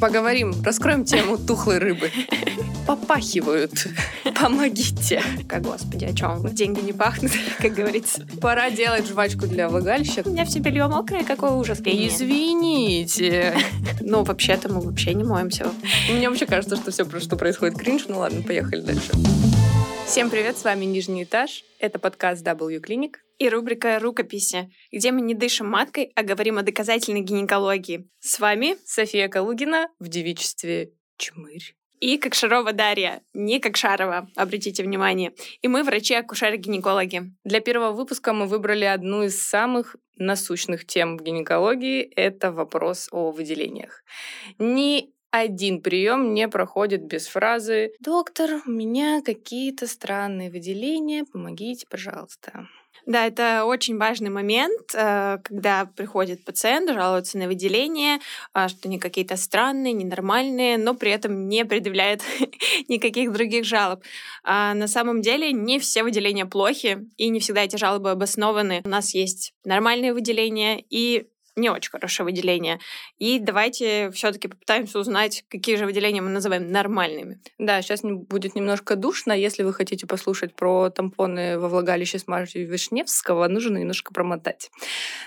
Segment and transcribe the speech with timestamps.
[0.00, 2.10] Поговорим, раскроем тему тухлой рыбы.
[2.86, 3.72] Попахивают.
[4.40, 5.22] Помогите.
[5.48, 6.48] Как, господи, о чем?
[6.52, 8.26] Деньги не пахнут, как говорится.
[8.40, 10.22] Пора делать жвачку для влагалища.
[10.24, 11.80] У меня все белье мокрое, какой ужас.
[11.84, 13.54] Извините.
[14.00, 15.66] Ну, вообще-то мы вообще не моемся.
[16.10, 18.06] Мне вообще кажется, что все, что происходит, кринж.
[18.08, 19.12] Ну ладно, поехали дальше.
[20.06, 21.64] Всем привет, с вами Нижний этаж.
[21.78, 23.14] Это подкаст W Clinic.
[23.38, 28.08] И рубрика «Рукописи», где мы не дышим маткой, а говорим о доказательной гинекологии.
[28.20, 31.74] С вами София Калугина в девичестве Чмырь.
[32.02, 35.34] И как Шарова Дарья, не как Шарова, обратите внимание.
[35.60, 37.32] И мы врачи-акушеры-гинекологи.
[37.44, 42.02] Для первого выпуска мы выбрали одну из самых насущных тем в гинекологии.
[42.02, 44.02] Это вопрос о выделениях.
[44.58, 52.68] Ни один прием не проходит без фразы «Доктор, у меня какие-то странные выделения, помогите, пожалуйста».
[53.04, 58.20] Да, это очень важный момент, э, когда приходит пациент, жалуется на выделение,
[58.52, 62.22] а, что они какие-то странные, ненормальные, но при этом не предъявляет
[62.88, 64.04] никаких других жалоб.
[64.44, 68.82] А на самом деле не все выделения плохи, и не всегда эти жалобы обоснованы.
[68.84, 72.80] У нас есть нормальные выделения и не очень хорошее выделение.
[73.18, 77.40] И давайте все-таки попытаемся узнать, какие же выделения мы называем нормальными.
[77.58, 79.32] Да, сейчас будет немножко душно.
[79.32, 84.70] Если вы хотите послушать про тампоны во влагалище с Марьей Вишневского, нужно немножко промотать.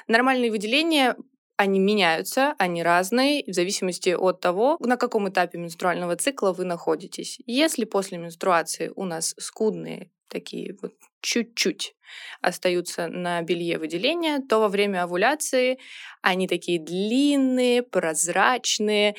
[0.08, 1.16] Нормальные выделения
[1.58, 7.40] они меняются, они разные, в зависимости от того, на каком этапе менструального цикла вы находитесь.
[7.46, 10.94] Если после менструации у нас скудные такие вот
[11.26, 11.96] чуть-чуть
[12.42, 15.80] остаются на белье выделения, то во время овуляции
[16.22, 19.16] они такие длинные, прозрачные.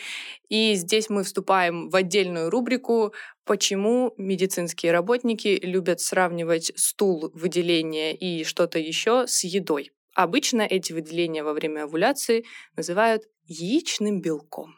[0.48, 3.12] И здесь мы вступаем в отдельную рубрику,
[3.44, 9.90] почему медицинские работники любят сравнивать стул выделения и что-то еще с едой.
[10.14, 12.44] Обычно эти выделения во время овуляции
[12.76, 14.74] называют яичным белком.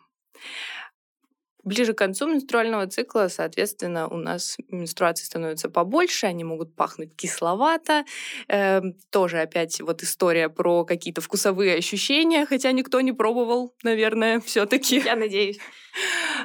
[1.68, 8.06] Ближе к концу менструального цикла, соответственно, у нас менструации становятся побольше, они могут пахнуть кисловато.
[8.48, 15.02] Э, тоже опять вот история про какие-то вкусовые ощущения, хотя никто не пробовал, наверное, все-таки.
[15.04, 15.58] Я надеюсь.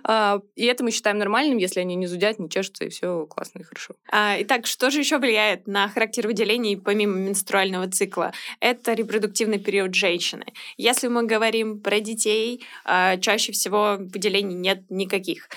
[0.03, 3.59] А, и это мы считаем нормальным, если они не зудят, не чешутся, и все классно
[3.59, 3.96] и хорошо.
[4.12, 8.34] А, итак, что же еще влияет на характер выделений помимо менструального цикла?
[8.59, 10.46] Это репродуктивный период женщины.
[10.78, 15.50] Если мы говорим про детей, а, чаще всего выделений нет никаких.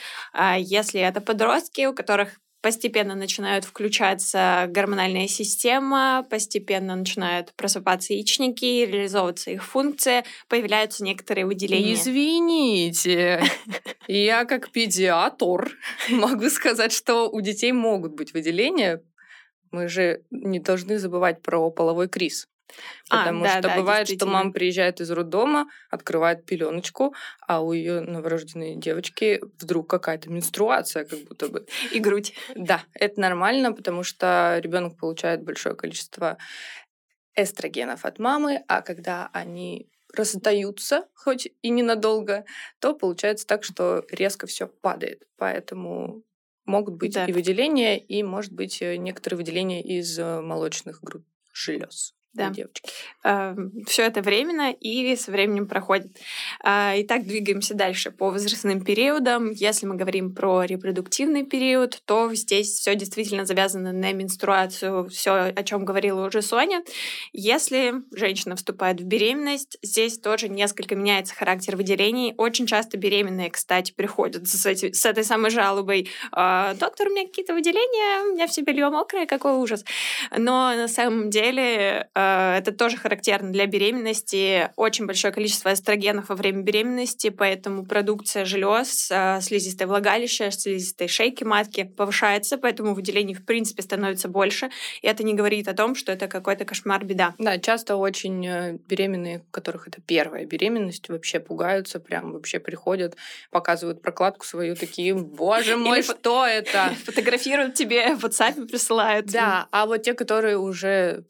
[0.59, 9.53] Если это подростки, у которых постепенно начинают включаться гормональная система, постепенно начинают просыпаться яичники, реализовываться
[9.53, 11.94] их функции, появляются некоторые выделения.
[11.94, 13.41] Извините,
[14.09, 15.78] я как педиатр
[16.10, 19.00] могу сказать, что у детей могут быть выделения.
[19.71, 22.48] Мы же не должны забывать про половой криз.
[23.09, 27.15] А, Потому а, да, что да, бывает, что мама приезжает из роддома, открывает пеленочку,
[27.47, 31.66] а у ее новорожденной девочки вдруг какая-то менструация, как будто бы.
[31.93, 32.34] И грудь.
[32.54, 36.37] Да, это нормально, потому что ребенок получает большое количество
[37.37, 42.44] эстрогенов от мамы, а когда они расстаются, хоть и ненадолго,
[42.81, 45.27] то получается так, что резко все падает.
[45.37, 46.25] Поэтому
[46.65, 47.27] могут быть да.
[47.27, 52.51] и выделения, и, может быть, некоторые выделения из э, молочных груд желез да.
[52.51, 52.91] девочки.
[53.87, 56.07] Все это временно и со временем проходит.
[56.63, 59.51] А, итак, двигаемся дальше по возрастным периодам.
[59.51, 65.63] Если мы говорим про репродуктивный период, то здесь все действительно завязано на менструацию, все, о
[65.65, 66.83] чем говорила уже Соня.
[67.33, 72.35] Если женщина вступает в беременность, здесь тоже несколько меняется характер выделений.
[72.37, 76.09] Очень часто беременные, кстати, приходят с, эти, с этой самой жалобой.
[76.33, 79.85] «А, Доктор, у меня какие-то выделения, у меня все белье мокрое, какой ужас.
[80.37, 82.26] Но на самом деле а,
[82.57, 84.71] это тоже характерно для беременности.
[84.77, 91.45] Очень большое количество эстрогенов во время беременности, поэтому продукция желез, э, слизистой влагалища, слизистой шейки
[91.45, 94.71] матки повышается, поэтому выделений в принципе становится больше.
[95.03, 97.35] И это не говорит о том, что это какой-то кошмар, беда.
[97.39, 103.17] Да, часто очень э, беременные, у которых это первая беременность, вообще пугаются, прям вообще приходят,
[103.51, 106.95] показывают прокладку свою, такие, боже мой, Или что это?
[107.05, 109.27] Фотографируют тебе в WhatsApp, присылают.
[109.27, 111.25] Да, а вот те, которые уже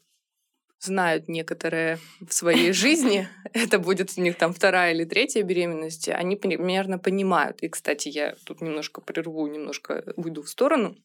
[0.79, 6.35] знают некоторые в своей жизни, это будет у них там вторая или третья беременность, они
[6.35, 7.61] примерно понимают.
[7.61, 10.95] И, кстати, я тут немножко прерву, немножко уйду в сторону.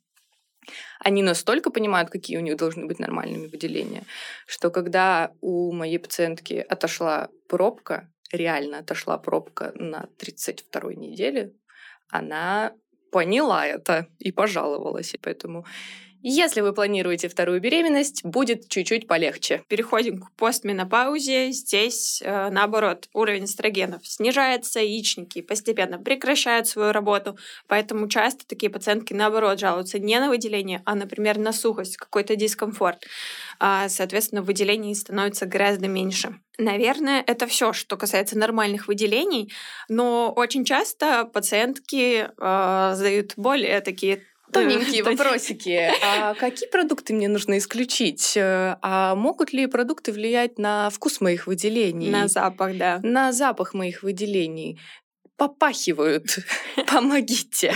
[1.01, 4.05] Они настолько понимают, какие у них должны быть нормальными выделения,
[4.47, 11.53] что когда у моей пациентки отошла пробка, реально отошла пробка на 32-й неделе,
[12.09, 12.75] она
[13.11, 15.15] поняла это и пожаловалась.
[15.15, 15.67] И поэтому
[16.25, 19.65] Если вы планируете вторую беременность, будет чуть-чуть полегче.
[19.67, 21.51] Переходим к постменопаузе.
[21.51, 27.37] Здесь, э, наоборот, уровень эстрогенов снижается, яичники постепенно прекращают свою работу,
[27.67, 33.05] поэтому часто такие пациентки, наоборот, жалуются не на выделение, а, например, на сухость, какой-то дискомфорт.
[33.59, 36.39] А, соответственно, выделений становится гораздо меньше.
[36.57, 39.51] Наверное, это все, что касается нормальных выделений,
[39.89, 44.23] но очень часто пациентки э, задают более такие
[44.63, 45.91] Тоненькие вопросики.
[46.03, 48.37] А какие продукты мне нужно исключить?
[48.37, 52.11] Э, а могут ли продукты влиять на вкус моих выделений?
[52.11, 53.01] На запах, да.
[53.03, 54.79] На запах моих выделений.
[55.37, 56.39] Попахивают.
[56.87, 57.75] Помогите.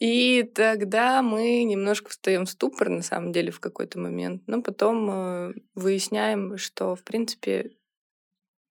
[0.00, 4.42] И тогда мы немножко встаем в ступор, на самом деле, в какой-то момент.
[4.46, 7.70] Но потом э, выясняем, что, в принципе,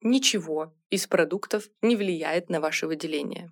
[0.01, 3.51] ничего из продуктов не влияет на ваше выделение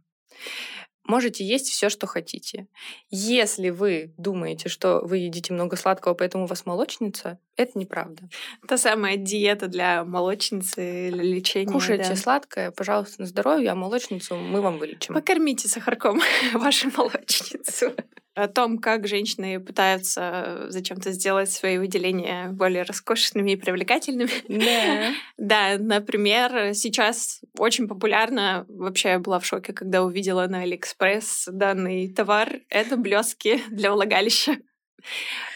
[1.06, 2.68] можете есть все, что хотите.
[3.10, 8.30] Если вы думаете, что вы едите много сладкого, поэтому у вас молочница, это неправда.
[8.68, 11.72] Та самая диета для молочницы или лечения.
[11.72, 12.16] Кушайте да.
[12.16, 15.14] сладкое, пожалуйста, на здоровье, а молочницу мы вам вылечим.
[15.14, 16.22] Покормите сахарком
[16.54, 17.94] вашу молочницу
[18.35, 24.31] о том, как женщины пытаются зачем-то сделать свои выделения более роскошными и привлекательными.
[24.47, 25.13] Да.
[25.38, 32.12] да, например, сейчас очень популярно, вообще я была в шоке, когда увидела на Алиэкспресс данный
[32.12, 32.62] товар.
[32.69, 34.57] Это блески для влагалища.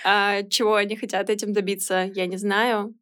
[0.03, 2.95] А, чего они хотят этим добиться, я не знаю.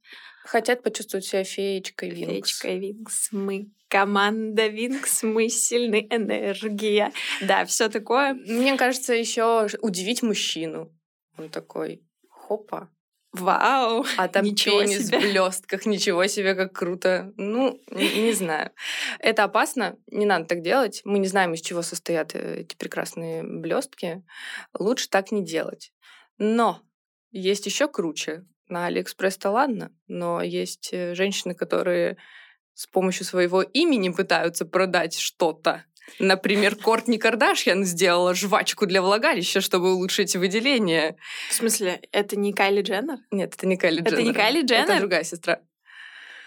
[0.45, 2.59] Хотят почувствовать себя феечкой Винкс.
[2.59, 3.29] Феечкой Винкс.
[3.31, 7.13] Мы команда Винкс, мы сильны, энергия.
[7.39, 8.33] Да, все такое.
[8.33, 10.93] Мне кажется, еще удивить мужчину.
[11.37, 12.89] Он такой, хопа,
[13.31, 14.05] Вау!
[14.17, 15.19] А там ничего пенис себе.
[15.19, 17.33] в блестках, ничего себе, как круто.
[17.37, 18.71] Ну, не, не знаю.
[19.19, 21.01] Это опасно, не надо так делать.
[21.05, 24.23] Мы не знаем, из чего состоят э, эти прекрасные блестки.
[24.77, 25.93] Лучше так не делать.
[26.37, 26.81] Но
[27.31, 28.45] есть еще круче.
[28.67, 32.17] На Алиэкспресс-то ладно, но есть э, женщины, которые
[32.75, 35.83] с помощью своего имени пытаются продать что-то.
[36.19, 41.15] Например, Кортни Кардашьян сделала жвачку для влагалища, чтобы улучшить выделение.
[41.49, 43.17] В смысле, это не Кайли Дженнер?
[43.31, 44.23] Нет, это не Кайли Это Дженнер.
[44.27, 44.99] не Кайли Это Дженнер?
[44.99, 45.59] другая сестра.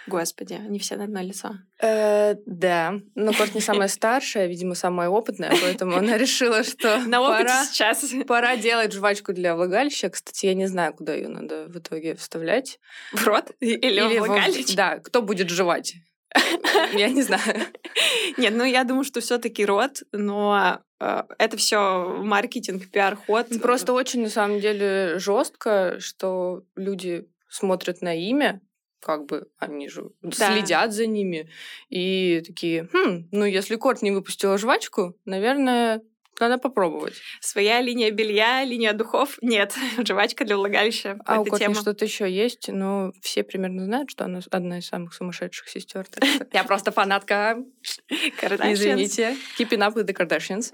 [0.06, 1.50] Господи, они все на одно лицо.
[1.82, 8.06] Э, да, но Кортни самая старшая, видимо, самая опытная, поэтому она решила, что пора, сейчас.
[8.26, 10.08] пора делать жвачку для влагалища.
[10.08, 12.78] Кстати, я не знаю, куда ее надо в итоге вставлять.
[13.12, 13.50] В рот?
[13.60, 14.74] Или, в во- влагалище?
[14.76, 15.96] Да, кто будет жевать?
[16.94, 17.66] Я не знаю.
[18.36, 23.60] Нет, ну я думаю, что все-таки рот, но э, это все маркетинг, пиар-ход.
[23.62, 28.60] Просто очень, на самом деле, жестко, что люди смотрят на имя,
[29.00, 30.30] как бы они же Да.
[30.52, 31.48] следят за ними,
[31.88, 36.02] и такие, хм, ну если Кортни выпустила жвачку, наверное,
[36.40, 37.14] надо попробовать.
[37.40, 39.38] Своя линия белья, линия духов.
[39.42, 39.74] Нет,
[40.06, 41.18] жвачка для влагалища.
[41.24, 45.14] А у Кортни что-то еще есть, но все примерно знают, что она одна из самых
[45.14, 46.06] сумасшедших сестер.
[46.52, 47.58] Я просто фанатка.
[48.40, 49.36] Извините.
[49.58, 50.72] Keeping up with the Kardashians.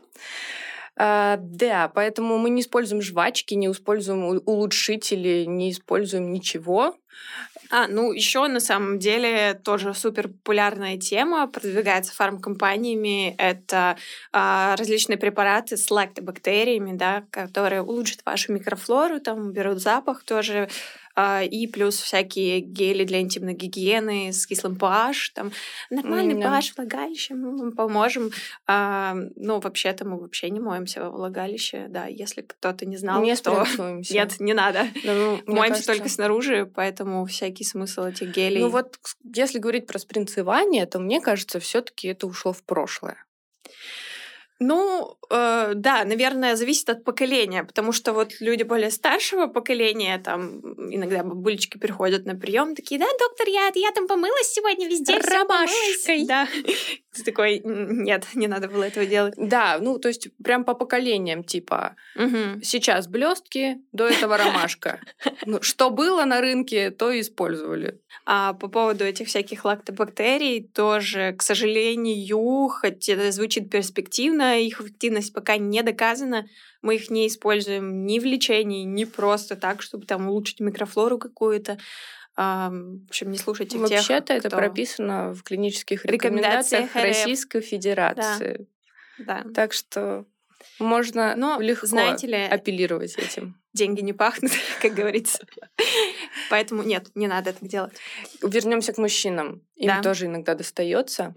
[0.97, 6.97] А, да, поэтому мы не используем жвачки, не используем улучшители, не используем ничего.
[7.77, 13.35] А, ну еще на самом деле тоже супер популярная тема, продвигается фармкомпаниями.
[13.37, 13.97] Это
[14.33, 20.69] а, различные препараты с лактобактериями, да, которые улучшат вашу микрофлору, там берут запах тоже.
[21.17, 25.33] А, и плюс всякие гели для интимной гигиены с кислым pH.
[25.35, 25.53] Там
[25.91, 26.59] нормальный да.
[26.59, 28.31] pH влагалища, мы поможем.
[28.67, 33.37] А, ну, вообще-то мы вообще не моемся во влагалище, да, если кто-то не знал, не
[33.37, 33.65] то...
[34.11, 34.87] Нет, не надо.
[35.05, 38.61] Да, ну, Моемся кажется- только снаружи, поэтому всякий смысл этих гелей.
[38.61, 38.99] Ну вот,
[39.35, 43.25] если говорить про спринцевание, то мне кажется, все-таки это ушло в прошлое.
[44.67, 50.61] Ну, э, да, наверное, зависит от поколения, потому что вот люди более старшего поколения, там
[50.91, 55.47] иногда бабулечки приходят на прием, такие, да, доктор, я, я там помылась сегодня везде, Ромашкой.
[55.47, 56.27] помылась».
[56.29, 56.49] Да.
[57.15, 59.35] Ты такой, «Н- нет, не надо было этого делать.
[59.37, 62.63] Да, ну то есть прям по поколениям, типа Мгм.
[62.63, 65.01] сейчас блестки, до этого ромашка.
[65.47, 68.01] Ну, что было на рынке, то и использовали.
[68.27, 75.33] А по поводу этих всяких лактобактерий тоже, к сожалению, хоть это звучит перспективно, их эффективность
[75.33, 76.47] пока не доказана.
[76.83, 81.79] Мы их не используем ни в лечении, ни просто так, чтобы там улучшить микрофлору какую-то.
[82.37, 87.03] Ам, В общем, не слушайте тех, Вообще-то это кто- прописано в клинических Рекомендациях рекомендациях РФ.
[87.25, 88.67] Российской Федерации.
[89.19, 89.45] Да.
[89.55, 90.27] Так что
[90.81, 93.61] можно Но, легко знаете ли, апеллировать этим.
[93.73, 94.51] деньги не пахнут,
[94.83, 95.47] как говорится.
[96.51, 97.93] Поэтому нет, не надо это делать.
[98.43, 99.63] Вернемся к мужчинам.
[99.77, 100.03] Им Да.
[100.03, 101.35] тоже иногда достается.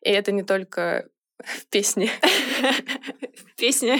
[0.00, 1.08] И это не только
[1.58, 2.10] в песне.
[3.56, 3.98] Песня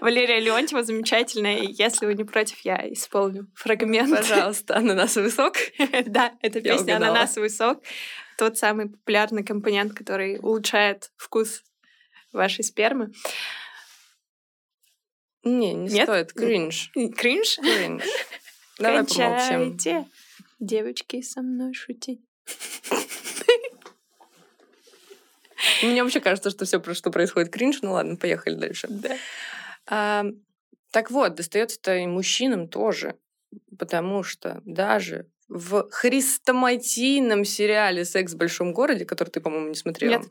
[0.00, 1.58] Валерия Леонтьева замечательная.
[1.58, 4.14] И если вы не против, я исполню фрагмент.
[4.14, 5.54] Пожалуйста, ананасовый сок.
[6.06, 6.96] Да, это песня.
[6.96, 7.82] «Ананасовый сок».
[8.36, 11.64] Тот самый популярный компонент, который улучшает вкус
[12.32, 13.12] вашей спермы.
[15.44, 16.04] Не, не Нет?
[16.04, 16.32] стоит.
[16.32, 16.90] Кринж.
[16.92, 17.56] Кринж?
[17.56, 18.02] Кринж.
[18.78, 19.70] Давай помолчим.
[19.70, 20.06] Кончайте,
[20.60, 22.20] девочки, со мной шутить.
[25.82, 27.80] Мне вообще кажется, что все, что происходит, кринж.
[27.82, 28.86] Ну ладно, поехали дальше.
[28.90, 29.16] Да.
[29.86, 30.24] А,
[30.90, 33.16] так вот, достается-то и мужчинам тоже.
[33.78, 40.20] Потому что даже в хрестоматийном сериале «Секс в большом городе», который ты, по-моему, не смотрела,
[40.20, 40.26] Нет.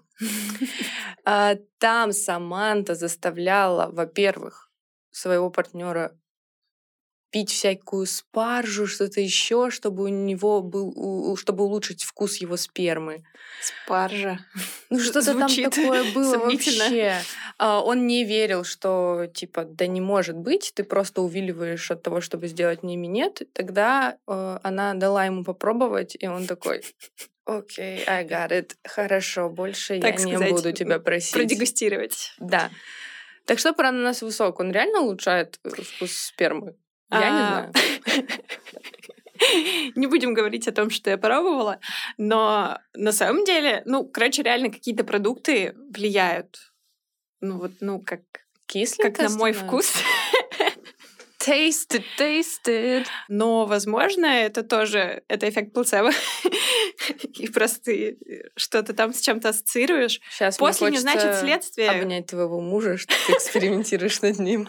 [1.25, 4.69] а, там Саманта заставляла, во-первых,
[5.09, 6.15] своего партнера
[7.29, 13.23] пить всякую спаржу, что-то еще, чтобы у него был, чтобы улучшить вкус его спермы.
[13.61, 14.39] Спаржа.
[14.89, 17.15] Ну что-то там такое было вообще.
[17.57, 22.21] А, Он не верил, что типа да не может быть, ты просто увиливаешь от того,
[22.21, 23.41] чтобы сделать не минет.
[23.53, 26.83] Тогда э, она дала ему попробовать, и он такой.
[27.45, 28.75] Окей, I got it.
[28.85, 31.33] Хорошо, больше Так я не сказать, буду тебя просить.
[31.33, 32.33] Продегустировать.
[32.39, 32.69] Да.
[33.45, 34.59] Так что про ананас высок?
[34.59, 36.75] Он реально улучшает э, вкус спермы?
[37.11, 37.73] Я не А, знаю.
[39.95, 41.79] Не будем говорить о том, что я пробовала,
[42.17, 46.57] но на самом деле, ну, короче, реально какие-то продукты влияют.
[47.39, 48.21] Ну вот, ну, как,
[48.65, 49.93] Кисленько как на мой вкус.
[51.39, 53.05] Tasted, tasted.
[53.29, 56.11] Но, возможно, это тоже, это эффект плацебо.
[57.37, 58.17] И просто ты
[58.57, 60.19] что-то там с чем-то ассоциируешь.
[60.29, 61.89] Сейчас После не значит следствие.
[61.89, 64.67] обнять твоего мужа, что ты экспериментируешь над ним.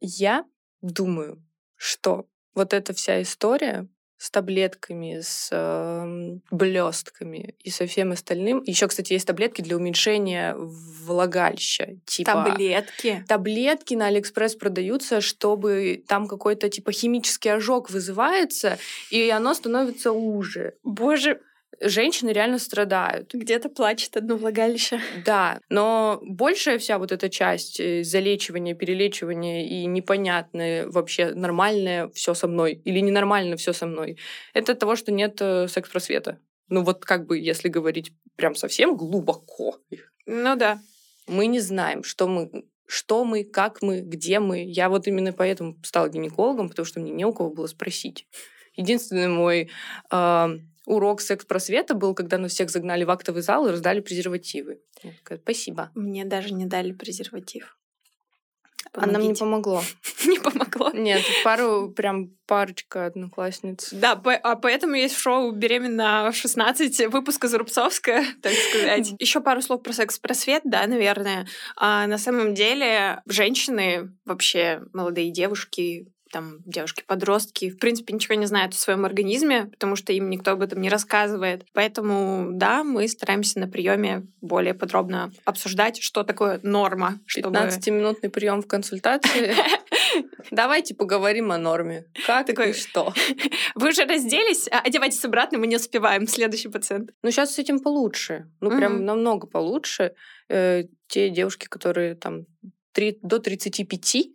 [0.00, 0.44] Я
[0.82, 1.42] думаю,
[1.84, 3.86] что вот эта вся история
[4.16, 5.50] с таблетками, с
[6.50, 8.62] блестками и со всем остальным.
[8.64, 11.96] Еще, кстати, есть таблетки для уменьшения влагалища.
[12.06, 13.24] Типа Таблетки.
[13.28, 18.78] таблетки на Алиэкспресс продаются, чтобы там какой-то типа химический ожог вызывается,
[19.10, 20.76] и оно становится уже.
[20.84, 21.40] Боже,
[21.80, 23.32] Женщины реально страдают.
[23.34, 25.00] где-то плачет одно влагалище.
[25.24, 32.34] Да, но большая вся вот эта часть э, залечивания, перелечивания и непонятное вообще нормальное все
[32.34, 34.18] со мной или ненормально все со мной,
[34.52, 36.38] это от того, что нет э, секс-просвета.
[36.68, 39.78] Ну вот как бы, если говорить прям совсем глубоко,
[40.26, 40.80] Ну да.
[41.26, 44.62] мы не знаем, что мы что мы, как мы, где мы.
[44.62, 48.26] Я вот именно поэтому стала гинекологом, потому что мне не у кого было спросить.
[48.76, 49.70] Единственный мой
[50.10, 50.48] э,
[50.86, 54.80] урок секс-просвета был, когда нас всех загнали в актовый зал и раздали презервативы.
[55.02, 55.90] Я такая, спасибо.
[55.94, 57.76] Мне даже не дали презерватив.
[58.92, 59.40] А нам не Помогите.
[59.40, 59.82] помогло.
[60.26, 60.90] не помогло.
[60.92, 63.88] Нет, пару, прям парочка одноклассниц.
[63.92, 69.14] Да, по- а поэтому есть шоу «Беременна в 16» выпуска Зарубцовская, так сказать.
[69.18, 71.46] Еще пару слов про секс-просвет, да, наверное.
[71.76, 78.74] А на самом деле женщины, вообще молодые девушки, там, девушки-подростки, в принципе, ничего не знают
[78.74, 81.64] о своем организме, потому что им никто об этом не рассказывает.
[81.72, 87.56] Поэтому, да, мы стараемся на приеме более подробно обсуждать, что такое норма, чтобы...
[87.56, 89.54] 15-минутный прием в консультации.
[90.50, 92.06] Давайте поговорим о норме.
[92.26, 93.14] Как Такой- и что.
[93.76, 96.26] Вы уже разделись, а одевайтесь обратно, мы не успеваем.
[96.26, 97.10] Следующий пациент.
[97.22, 98.50] Ну, сейчас с этим получше.
[98.60, 100.14] Ну, прям намного получше.
[100.48, 102.46] Э, те девушки, которые там
[102.90, 104.30] три- до 35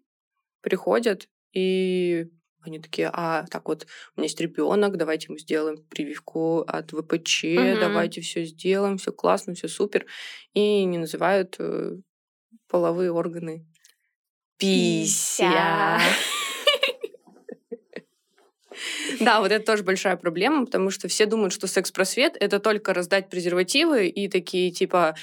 [0.61, 2.27] приходят, и
[2.61, 7.43] они такие, а, так вот, у меня есть ребенок, давайте мы сделаем прививку от ВПЧ,
[7.43, 7.79] Мгм.
[7.79, 10.05] давайте все сделаем, все классно, все супер.
[10.53, 11.97] И не называют э,
[12.67, 13.65] половые органы
[14.57, 15.99] пися.
[19.19, 23.29] Да, вот это тоже большая проблема, потому что все думают, что секс-просвет— это только раздать
[23.29, 25.15] презервативы и такие типа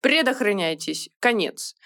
[0.00, 1.76] предохраняйтесь, конец.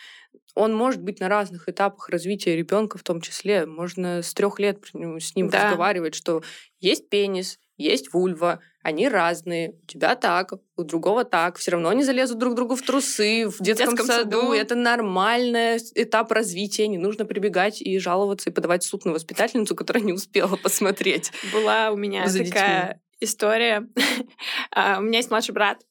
[0.56, 3.66] Он может быть на разных этапах развития ребенка в том числе.
[3.66, 5.64] Можно с трех лет ну, с ним Да.
[5.64, 6.42] разговаривать, что
[6.80, 9.74] есть пенис, есть вульва, они разные.
[9.82, 11.58] У тебя так, у другого так.
[11.58, 14.40] Все равно они залезут друг другу в трусы в детском, детском саду.
[14.40, 14.52] саду.
[14.52, 16.88] Это нормальный этап развития.
[16.88, 21.32] Не нужно прибегать и жаловаться и подавать в суд на воспитательницу, которая не успела посмотреть.
[21.52, 23.86] Была у меня такая история.
[24.70, 25.82] А, У меня есть младший брат.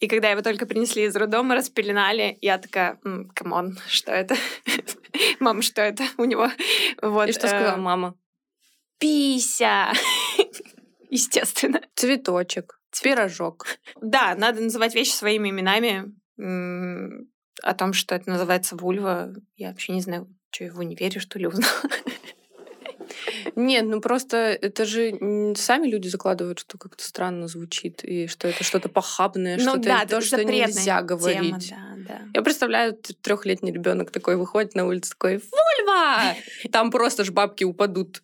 [0.00, 4.34] И когда его только принесли из роддома, распеленали, я такая, «М, come on, что это?
[5.40, 6.48] Мама, что это у него?
[7.02, 8.14] Вот, И что э, сказала мама?
[8.98, 9.92] Пися.
[11.10, 11.82] Естественно.
[11.94, 13.66] Цветочек, пирожок.
[14.00, 16.14] Да, надо называть вещи своими именами.
[17.62, 21.38] О том, что это называется вульва, я вообще не знаю, что я в универе, что
[21.38, 21.82] ли, узнала.
[23.56, 28.62] Нет, ну просто это же сами люди закладывают, что как-то странно звучит, и что это
[28.64, 31.70] что-то похабное, Ну что-то да, то, что нельзя тема, говорить.
[31.70, 31.76] да,
[32.08, 32.20] Да.
[32.34, 36.34] Я представляю, трехлетний ребенок такой выходит на улицу, такой «Вульва!»
[36.72, 38.22] Там просто ж бабки упадут.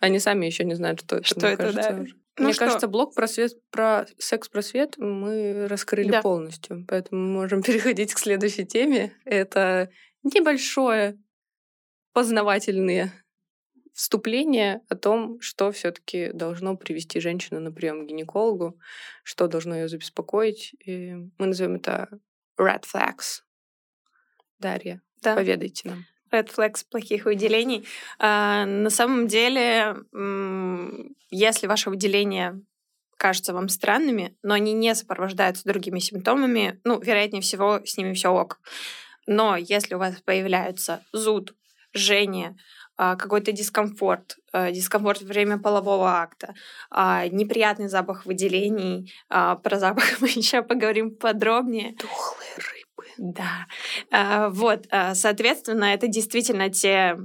[0.00, 1.26] Они сами еще не знают, что это.
[1.26, 2.04] Что мне это, кажется, да.
[2.38, 2.66] Ну Мне что?
[2.66, 6.20] кажется, блок про, свет, про секс-просвет мы раскрыли Да.
[6.20, 6.84] полностью.
[6.86, 9.14] Поэтому мы можем переходить к следующей теме.
[9.24, 9.88] Это
[10.22, 11.16] небольшое
[12.12, 13.12] познавательное
[13.96, 18.78] вступление о том, что все-таки должно привести женщину на прием к гинекологу,
[19.24, 20.74] что должно ее забеспокоить.
[20.84, 22.08] И мы назовем это
[22.60, 23.40] red flags.
[24.58, 25.34] Дарья, Да.
[25.34, 26.04] поведайте нам.
[26.30, 27.86] Red flags плохих выделений.
[28.18, 29.96] А, на самом деле,
[31.30, 32.60] если ваши выделения
[33.16, 38.28] кажутся вам странными, но они не сопровождаются другими симптомами, ну, вероятнее всего, с ними все
[38.28, 38.60] ок.
[39.26, 41.54] Но если у вас появляются зуд,
[41.96, 42.56] жжение,
[42.96, 46.54] а, какой-то дискомфорт, а, дискомфорт во время полового акта,
[46.90, 51.94] а, неприятный запах выделений, а, про запах мы еще поговорим подробнее.
[51.94, 52.82] Тухлые рыбы.
[53.18, 54.50] Да.
[54.50, 57.16] Вот, соответственно, это действительно те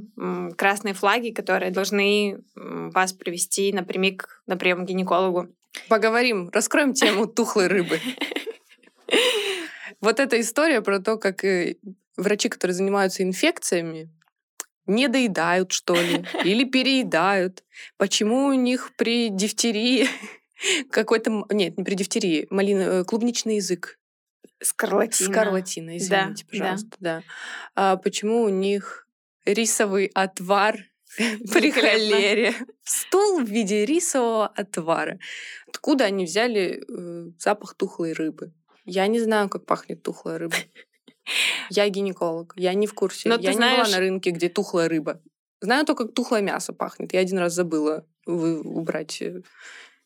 [0.57, 5.49] красные флаги, которые должны вас привести напрямик на прием к гинекологу.
[5.89, 7.99] Поговорим, раскроем тему тухлой рыбы.
[10.01, 11.75] Вот эта история про то, как э,
[12.17, 14.09] врачи, которые занимаются инфекциями,
[14.85, 17.63] не доедают, что ли, или переедают.
[17.97, 20.07] Почему у них при дифтерии
[20.91, 21.45] какой-то...
[21.49, 23.97] Нет, не при дифтерии, малина, э, клубничный язык.
[24.61, 25.29] Скарлатина.
[25.29, 27.23] Скарлатина, извините, Да, пожалуйста, да.
[27.75, 29.07] А почему у них
[29.45, 30.77] рисовый отвар
[31.17, 32.53] при холере?
[32.83, 35.19] Стул в виде рисового отвара.
[35.67, 38.53] Откуда они взяли э, запах тухлой рыбы?
[38.85, 40.55] Я не знаю, как пахнет тухлая рыба.
[41.69, 43.29] Я гинеколог, я не в курсе.
[43.29, 45.21] Но я ты не знаешь- была на рынке, где тухлая рыба.
[45.61, 47.13] Знаю только, как тухлое мясо пахнет.
[47.13, 49.41] Я один раз забыла вы- убрать э,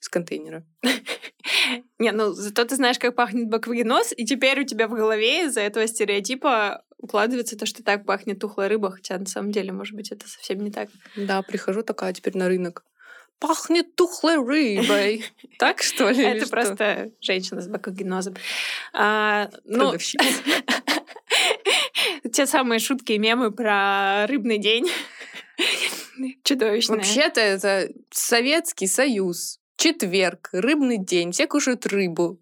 [0.01, 0.65] из контейнера.
[1.99, 5.61] Не, ну зато ты знаешь, как пахнет баквагеноз, и теперь у тебя в голове из-за
[5.61, 10.11] этого стереотипа укладывается то, что так пахнет тухлая рыба, хотя на самом деле, может быть,
[10.11, 10.89] это совсем не так.
[11.15, 12.83] Да, прихожу такая теперь на рынок.
[13.39, 15.25] Пахнет тухлой рыбой.
[15.57, 16.23] Так что ли?
[16.23, 18.35] Это просто женщина с баквагенозом.
[18.91, 19.93] А, ну,
[22.33, 24.89] те самые шутки и мемы про рыбный день.
[26.43, 26.97] Чудовищные.
[26.97, 29.59] Вообще-то это Советский Союз.
[29.77, 32.41] Четверг, рыбный день, все кушают рыбу.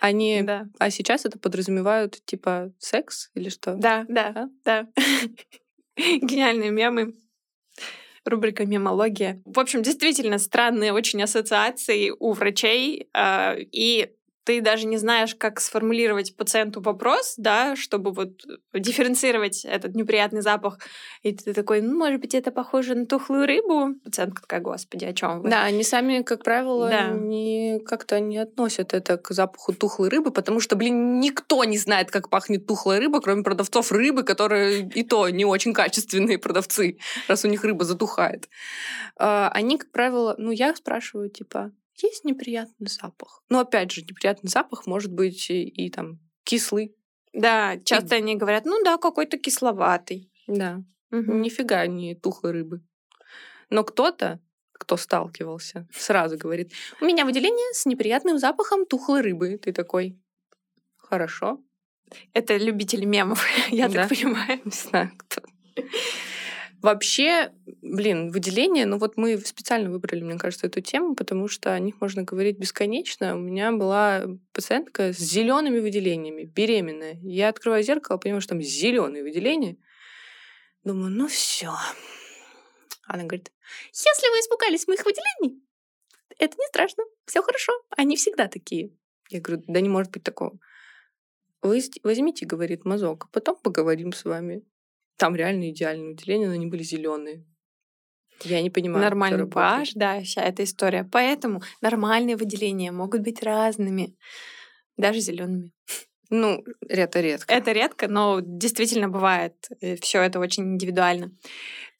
[0.00, 0.42] Они...
[0.42, 0.66] Да.
[0.78, 3.74] А сейчас это подразумевают типа секс или что?
[3.74, 4.86] Да, да, да.
[5.96, 7.14] Гениальные мемы.
[8.24, 9.42] Рубрика «Мемология».
[9.44, 14.10] В общем, действительно странные очень ассоциации у врачей, а, и
[14.44, 18.30] ты даже не знаешь, как сформулировать пациенту вопрос, да, чтобы вот
[18.74, 20.78] дифференцировать этот неприятный запах.
[21.22, 23.94] И ты такой, ну, может быть, это похоже на тухлую рыбу?
[24.04, 25.50] Пациентка такая, господи, о чем вы?
[25.50, 27.08] Да, они сами, как правило, Да.
[27.10, 32.10] не как-то не относят это к запаху тухлой рыбы, потому что, блин, никто не знает,
[32.10, 36.98] как пахнет тухлая рыба, кроме продавцов рыбы, которые и то не очень качественные продавцы,
[37.28, 38.48] раз у них рыба затухает.
[39.16, 41.72] А, Они, как правило, ну, я спрашиваю, типа,
[42.02, 43.42] есть неприятный запах?
[43.48, 46.94] Но опять же, неприятный запах может быть и, и там кислый.
[47.32, 50.30] Да, часто они говорят, ну да, какой-то кисловатый.
[50.46, 51.42] Да, Мгм.
[51.42, 52.82] нифига не тухлой рыбы.
[53.68, 54.40] Но кто-то,
[54.72, 59.58] кто сталкивался, сразу говорит, у меня выделение с неприятным запахом тухлой рыбы.
[59.58, 60.18] Ты такой,
[60.96, 61.62] хорошо.
[62.32, 64.00] Это любители мемов, я Да.
[64.00, 64.60] так понимаю.
[64.64, 65.42] Не знаю, кто.
[66.82, 71.78] Вообще, блин, выделение, ну вот мы специально выбрали, мне кажется, эту тему, потому что о
[71.78, 73.36] них можно говорить бесконечно.
[73.36, 77.18] У меня была пациентка с зелеными выделениями, беременная.
[77.22, 79.76] Я открываю зеркало, понимаю, что там зеленые выделения.
[80.82, 81.74] Думаю, ну все.
[83.06, 83.52] Она говорит,
[83.92, 85.62] если вы испугались моих выделений,
[86.38, 88.96] это не страшно, все хорошо, они всегда такие.
[89.28, 90.58] Я говорю, да не может быть такого.
[91.60, 94.64] Вы возьмите, говорит, мазок, потом поговорим с вами.
[95.20, 97.44] Там реально идеальные выделения, но они были зеленые.
[98.42, 99.04] Я не понимаю.
[99.04, 101.04] Нормальный pH, да, вся эта история.
[101.12, 104.16] Поэтому нормальные выделения могут быть разными,
[104.96, 105.72] даже зелеными.
[106.30, 107.52] Ну, это редко.
[107.52, 109.68] Это редко, но действительно бывает.
[110.00, 111.32] Все это очень индивидуально.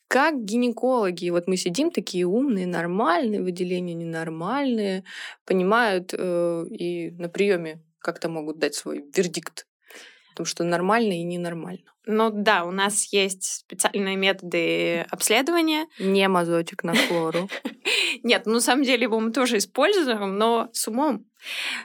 [0.09, 5.05] Как гинекологи, вот мы сидим такие умные, нормальные, выделения ненормальные,
[5.45, 9.67] понимают э, и на приеме как-то могут дать свой вердикт.
[10.31, 11.90] Потому что нормально и ненормально.
[12.13, 15.87] Ну да, у нас есть специальные методы обследования.
[16.01, 17.49] Не мазочек на хлору.
[18.25, 21.25] Нет, ну, на самом деле его мы тоже используем, но с умом.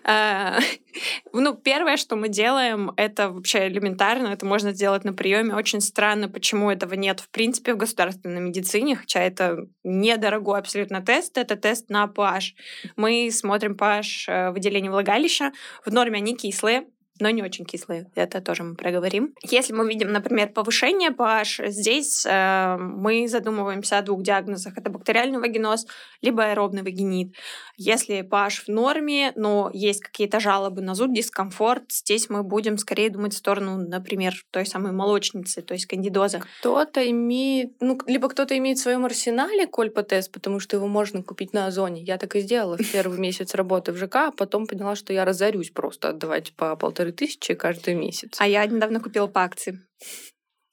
[0.04, 0.58] А,
[1.34, 5.56] Ну, первое, что мы делаем, это вообще элементарно, это можно сделать на приеме.
[5.56, 11.38] Очень странно, почему этого нет в принципе в государственной медицине, хотя это недорогой абсолютно тест,
[11.38, 12.54] это тест на pH.
[12.96, 15.52] Мы смотрим pH э, выделения влагалища,
[15.86, 16.86] в норме они кислые,
[17.20, 18.10] но не очень кислые.
[18.16, 19.34] Это тоже мы проговорим.
[19.42, 24.78] Если мы видим, например, повышение pH, здесь э, мы задумываемся о двух диагнозах.
[24.78, 25.88] Это бактериальный вагиноз,
[26.22, 27.34] либо аэробный вагинит.
[27.78, 33.10] Если pH в норме, но есть какие-то жалобы на зуд, дискомфорт, здесь мы будем скорее
[33.10, 36.42] думать в сторону, например, той самой молочницы, то есть кандидоза.
[36.60, 41.54] Кто-то имеет, ну, либо кто-то имеет в своем арсенале кольпотест, потому что его можно купить
[41.54, 42.04] на Озоне.
[42.04, 45.24] Я так и сделала в первый месяц работы в ЖК, а потом поняла, что я
[45.24, 48.36] разорюсь просто отдавать по полторы тысячи каждый месяц.
[48.40, 49.80] А я недавно купила по акции.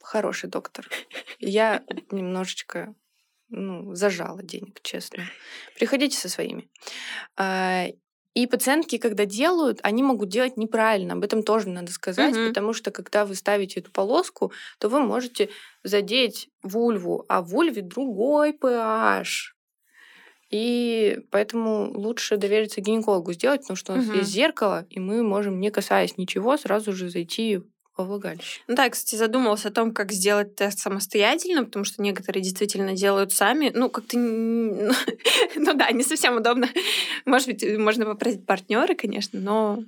[0.02, 0.88] Хороший доктор.
[1.38, 2.94] Я немножечко
[3.48, 5.24] ну, зажала денег, честно.
[5.76, 6.68] Приходите со своими.
[7.36, 7.86] А,
[8.34, 11.14] и пациентки, когда делают, они могут делать неправильно.
[11.14, 12.48] Об этом тоже надо сказать, угу.
[12.48, 15.50] потому что когда вы ставите эту полоску, то вы можете
[15.84, 19.52] задеть вульву, а в вульве другой pH.
[20.52, 24.18] И поэтому лучше довериться гинекологу сделать, потому что у нас угу.
[24.18, 27.62] есть зеркало, и мы можем, не касаясь ничего, сразу же зайти
[27.96, 28.60] во влагалище.
[28.68, 32.94] Ну да, я, кстати, задумалась о том, как сделать тест самостоятельно, потому что некоторые действительно
[32.94, 33.70] делают сами.
[33.74, 34.18] Ну, как-то...
[35.54, 36.68] Ну, да, не совсем удобно.
[37.24, 39.78] Может быть, можно попросить партнера, конечно, но...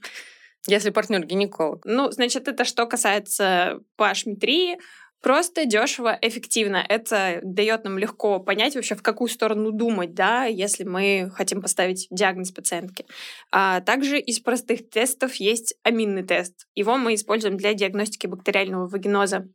[0.66, 1.84] Если партнер гинеколог.
[1.84, 4.78] Ну, значит, это что касается pH-метрии,
[5.24, 6.84] Просто дешево, эффективно.
[6.86, 12.06] Это дает нам легко понять вообще, в какую сторону думать, да, если мы хотим поставить
[12.10, 13.06] диагноз пациентке.
[13.50, 16.66] А также из простых тестов есть аминный тест.
[16.74, 19.48] Его мы используем для диагностики бактериального вагиноза.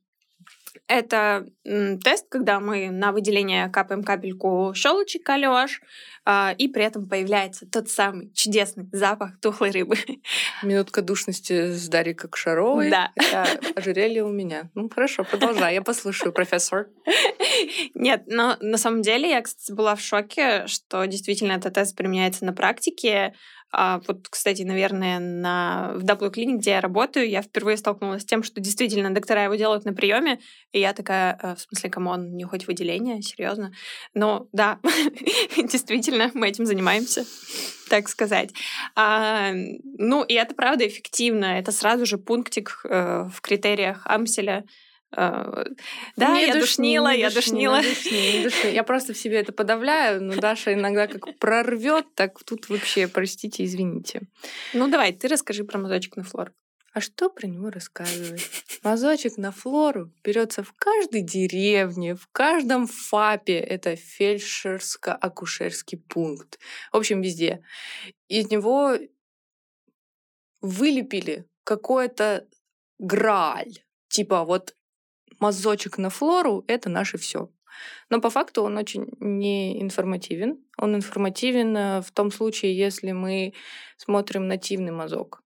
[0.87, 1.45] Это
[2.03, 5.81] тест, когда мы на выделение капаем капельку щелочек калёж,
[6.25, 9.95] а, и при этом появляется тот самый чудесный запах тухлой рыбы.
[10.63, 12.89] Минутка душности с Дарьей Кокшаровой.
[12.89, 13.11] Да.
[13.75, 14.69] Ожерелье у меня.
[14.75, 16.89] Ну, хорошо, продолжай, я послушаю, профессор.
[17.93, 22.45] Нет, но на самом деле я, кстати, была в шоке, что действительно этот тест применяется
[22.45, 23.33] на практике.
[23.71, 28.25] А вот, кстати, наверное, на, в Double Clinic, где я работаю, я впервые столкнулась с
[28.25, 30.39] тем, что действительно доктора его делают на приеме,
[30.71, 33.71] и я такая, «Э, в смысле, кому он не хоть выделение, серьезно.
[34.13, 34.79] Но да,
[35.57, 37.25] действительно, мы этим занимаемся,
[37.89, 38.51] так сказать.
[38.95, 41.45] А, ну, и это правда эффективно.
[41.45, 44.65] Это сразу же пунктик э, в критериях Амселя.
[45.11, 45.65] А,
[46.15, 47.81] да, не я душни, душнила, не я душни, душнила.
[47.81, 48.71] Душни, душни.
[48.71, 53.63] Я просто в себе это подавляю, но Даша иногда как прорвет, так тут вообще, простите,
[53.63, 54.21] извините.
[54.73, 56.53] Ну давай, ты расскажи про мазочек на флору.
[56.93, 58.41] А что про него рассказывать?
[58.83, 63.59] Мазочек на флору берется в каждой деревне, в каждом ФАПе.
[63.59, 66.59] Это фельдшерско-акушерский пункт.
[66.91, 67.63] В общем, везде.
[68.27, 68.97] Из него
[70.61, 72.47] вылепили какое-то
[72.97, 73.83] грааль.
[74.09, 74.75] Типа вот
[75.39, 77.49] мазочек на флору— это наше все.
[78.09, 80.57] Но по факту он очень не информативен.
[80.77, 83.53] Он информативен э, в том случае, если мы
[83.97, 85.41] смотрим нативный мазок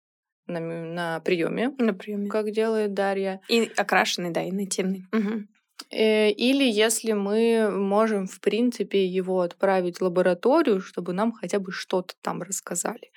[0.46, 3.40] на, на приеме, на приеме, как делает Дарья.
[3.48, 5.06] И окрашенный, да, и нативный.
[5.12, 5.46] Угу.
[5.90, 12.14] Или если мы можем, в принципе, его отправить в лабораторию, чтобы нам хотя бы что-то
[12.20, 13.10] там рассказали.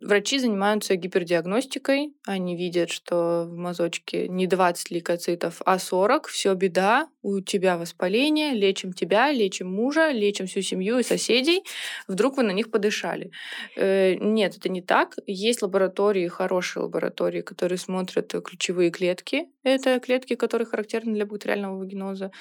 [0.00, 2.14] Врачи занимаются гипердиагностикой.
[2.26, 6.26] Они видят, что в мазочке не 20 лейкоцитов, а 40.
[6.28, 11.62] Все беда, у тебя воспаление, лечим тебя, лечим мужа, лечим всю семью и соседей.
[12.08, 13.30] Вдруг вы на них подышали.
[13.76, 15.14] Э, нет, это не так.
[15.26, 19.46] Есть лаборатории, хорошие лаборатории, которые смотрят ключевые клетки.
[19.62, 22.32] Это клетки, которые характерны для бактериального вагиноза.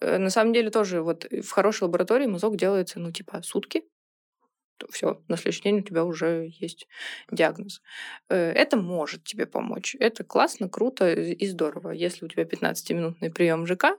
[0.00, 3.82] Э, на самом деле тоже вот в хорошей лаборатории мазок делается, ну, типа сутки,
[4.90, 6.88] все, на следующий день у тебя уже есть
[7.30, 7.82] диагноз.
[8.28, 9.96] Э, это может тебе помочь.
[9.98, 11.90] Это классно, круто и здорово.
[11.90, 13.98] Если у тебя 15-минутный прием ЖК,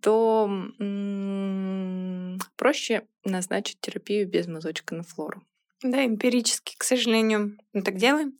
[0.00, 0.46] то
[0.78, 5.42] м- проще назначить терапию без мазочка на флору.
[5.82, 8.34] Да, эмпирически, к сожалению, мы так делаем.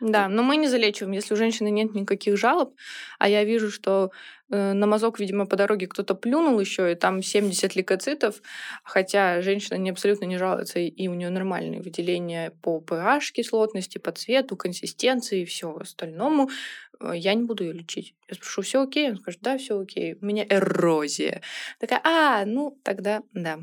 [0.00, 2.74] Да, но мы не залечиваем, если у женщины нет никаких жалоб,
[3.18, 4.10] а я вижу, что
[4.50, 8.40] э, на мазок, видимо, по дороге кто-то плюнул еще, и там 70 лейкоцитов,
[8.82, 14.10] хотя женщина не абсолютно не жалуется, и у нее нормальные выделения по pH кислотности, по
[14.12, 16.48] цвету, консистенции и всему остальному,
[17.00, 18.14] э, я не буду ее лечить.
[18.28, 19.10] Я спрошу, все окей?
[19.10, 20.16] Он скажет, да, все окей.
[20.20, 21.42] У меня эрозия.
[21.78, 23.58] Такая, а, ну, тогда да.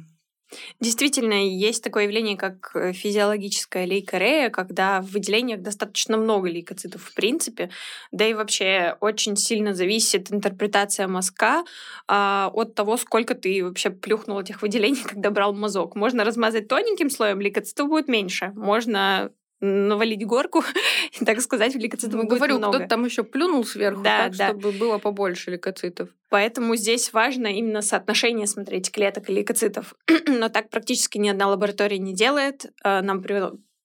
[0.80, 7.14] Действительно, есть такое явление, как э, физиологическая лейкорея, когда в выделениях достаточно много лейкоцитов в
[7.14, 7.70] принципе,
[8.12, 11.64] да и вообще очень сильно зависит интерпретация мазка
[12.08, 15.96] а, от того, сколько ты вообще плюхнул этих выделений, когда брал мазок.
[15.96, 18.52] Можно размазать тоненьким слоем, лейкоцитов будет меньше.
[18.56, 20.64] Можно навалить горку,
[21.26, 22.78] так сказать, лейкоцитов ну, говорю, много.
[22.78, 24.50] кто-то там еще плюнул сверху, да, так, да.
[24.50, 26.10] чтобы было побольше лейкоцитов.
[26.30, 29.96] Поэтому здесь важно именно соотношение смотреть клеток и лейкоцитов.
[30.28, 32.72] Но так практически ни одна лаборатория не делает.
[32.84, 33.24] А, нам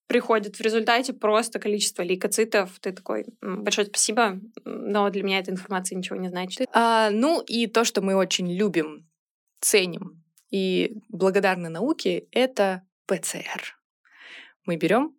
[0.06, 2.78] приходит в результате просто количество лейкоцитов.
[2.80, 6.68] Ты такой, большое спасибо, но для меня эта информация ничего не значит.
[6.72, 9.08] А, ну и то, что мы очень любим,
[9.60, 13.78] ценим и благодарны науке, это ПЦР.
[14.66, 15.16] Мы берем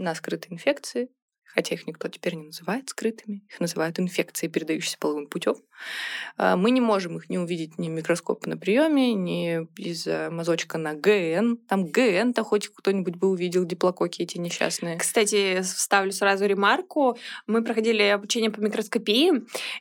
[0.00, 1.08] на скрытые инфекции,
[1.54, 5.56] хотя их никто теперь не называет скрытыми, их называют инфекции, передающиеся половым путем.
[6.36, 10.94] А, мы не можем их не увидеть ни микроскопа на приеме, ни из мазочка на
[10.94, 11.56] ГН.
[11.68, 14.98] Там ГН-то хоть кто-нибудь бы увидел диплококи эти несчастные.
[14.98, 17.18] Кстати, вставлю сразу ремарку.
[17.46, 19.32] Мы проходили обучение по микроскопии,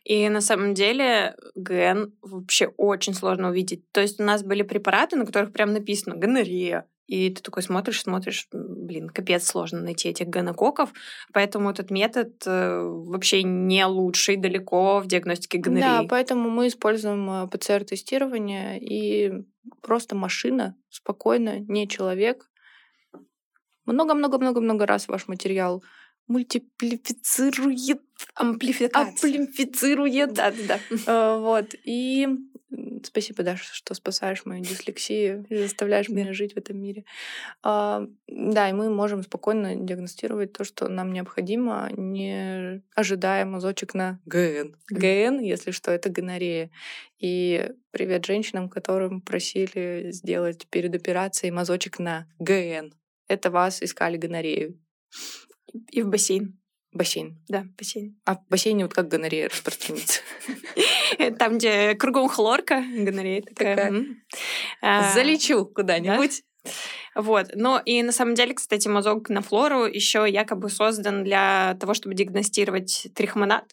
[0.04, 3.90] и на самом деле ГН вообще очень сложно увидеть.
[3.92, 8.04] То есть у нас были препараты, на которых прям написано гонорея, и ты такой смотришь,
[8.04, 10.94] смотришь, блин, капец сложно найти этих гонококков,
[11.34, 16.04] поэтому этот метод э, вообще не лучший далеко в диагностике гонореи.
[16.04, 19.44] Да, поэтому мы используем э, ПЦР-тестирование, и
[19.82, 22.48] просто машина, спокойно, не человек.
[23.86, 25.84] Много-много-много-много раз ваш материал
[26.28, 28.02] мультиплифицирует,
[28.36, 29.40] амплификация.
[29.40, 30.34] амплифицирует.
[30.34, 30.80] Да, да, да.
[31.08, 31.74] Э, вот.
[31.84, 32.28] И
[33.04, 37.04] Спасибо, Даша, что спасаешь мою дислексию и заставляешь меня жить в этом мире.
[37.64, 44.20] А, да, и мы можем спокойно диагностировать то, что нам необходимо, не ожидая мазочек на
[44.26, 44.76] ГН.
[44.90, 46.70] ГН, если что, это гонорея.
[47.18, 52.94] И привет женщинам, которым просили сделать перед операцией мазочек на ГН.
[53.28, 54.80] Это вас искали гонорею.
[55.92, 56.60] И в бассейн.
[56.92, 57.38] Бассейн.
[57.48, 58.20] Да, бассейн.
[58.26, 60.22] А в бассейне вот как гонорея распространится?
[61.38, 64.06] Там, где кругом хлорка, гонорея такая.
[64.82, 66.44] А, Залечу куда-нибудь.
[67.16, 67.48] Вот.
[67.54, 72.16] Но и на самом деле, кстати, мазок на флору еще якобы создан для того, чтобы
[72.16, 73.66] диагностировать трихомонад.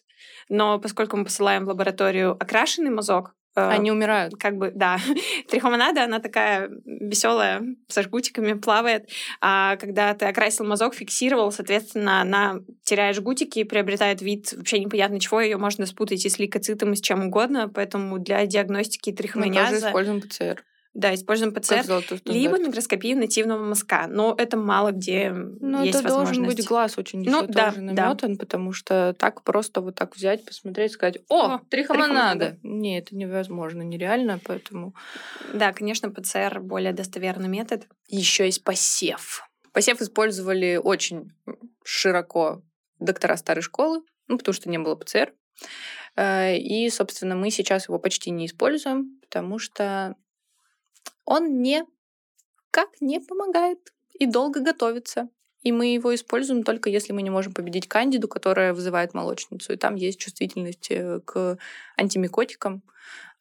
[0.49, 4.35] Но поскольку мы посылаем в лабораторию окрашенный мазок, Они умирают.
[4.37, 4.99] Как бы, да.
[5.49, 9.09] Трихомонада, она такая веселая, со жгутиками плавает.
[9.41, 15.19] А когда ты окрасил мазок, фиксировал, соответственно, она теряет жгутики и приобретает вид вообще непонятно
[15.19, 15.41] чего.
[15.41, 17.69] Ее можно спутать и с лейкоцитом, и с чем угодно.
[17.69, 19.71] Поэтому для диагностики трихомониаза...
[19.71, 20.63] Мы тоже используем ПЦР.
[20.93, 21.85] Да, используем ПЦР,
[22.25, 24.07] либо микроскопию нативного мазка.
[24.07, 27.81] Но это мало где Но есть это должен быть глаз очень ну, еще да, тоже
[27.81, 28.39] наметан, да.
[28.39, 32.57] потому что так просто вот так взять, посмотреть, сказать, о, трихомонада.
[32.63, 34.95] Не, это невозможно, нереально, поэтому...
[35.53, 37.87] Да, конечно, ПЦР более достоверный метод.
[38.07, 39.43] Еще есть посев.
[39.73, 41.31] Посев использовали очень
[41.83, 42.63] широко
[42.99, 45.33] доктора старой школы, ну, потому что не было ПЦР.
[46.15, 50.15] Э, и, собственно, мы сейчас его почти не используем, потому что
[51.27, 51.85] он не
[52.71, 55.29] как не помогает и долго готовится.
[55.61, 59.73] И мы его используем только если мы не можем победить кандиду, которая вызывает молочницу.
[59.73, 61.57] И там есть чувствительность э, к
[61.97, 62.83] антимикотикам,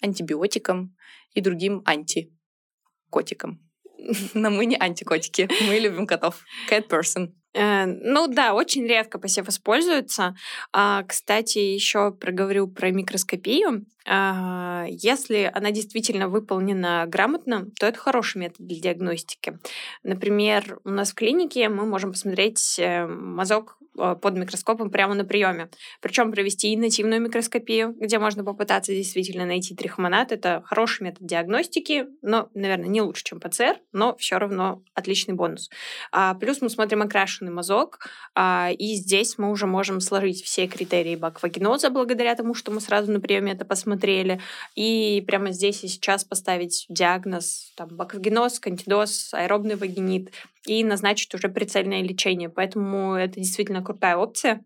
[0.01, 0.96] антибиотикам
[1.35, 3.61] и другим антикотикам.
[4.35, 6.44] Но мы не антикотики, мы любим котов.
[6.68, 7.35] Cat person.
[7.56, 10.36] Э, ну да, очень редко посев используется.
[10.72, 13.86] А, кстати, еще проговорю про микроскопию.
[14.06, 19.58] А, если она действительно выполнена грамотно, то это хороший метод для диагностики.
[20.02, 25.68] Например, у нас в клинике мы можем посмотреть э, мазок под микроскопом прямо на приеме.
[26.00, 30.32] Причем провести и нативную микроскопию, где можно попытаться действительно найти трихомонад.
[30.32, 35.70] Это хороший метод диагностики, но, наверное, не лучше, чем ПЦР, но все равно отличный бонус.
[36.12, 38.00] А, плюс мы смотрим окрашенный мазок,
[38.35, 43.11] а, и здесь мы уже можем сложить все критерии баквагеноза благодаря тому, что мы сразу
[43.12, 44.40] на приеме это посмотрели,
[44.74, 50.30] и прямо здесь и сейчас поставить диагноз там, баквагеноз, кантидоз, аэробный вагинит,
[50.66, 52.48] и назначить уже прицельное лечение.
[52.48, 54.64] Поэтому это действительно крутая опция.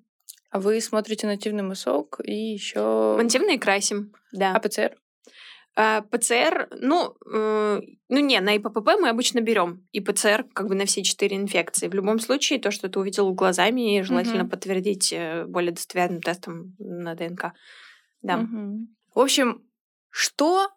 [0.51, 3.17] А вы смотрите нативный мазок и еще...
[3.17, 4.55] Нативный красим, да.
[4.55, 4.97] А ПЦР?
[5.77, 10.75] А, ПЦР, ну, э, ну не, на ИППП мы обычно берем и ПЦР как бы
[10.75, 11.87] на все четыре инфекции.
[11.87, 14.51] В любом случае, то, что ты увидел глазами, желательно угу.
[14.51, 17.53] подтвердить э, более достоверным тестом на ДНК.
[18.23, 18.39] Да.
[18.39, 18.89] Угу.
[19.15, 19.63] В общем,
[20.11, 20.69] что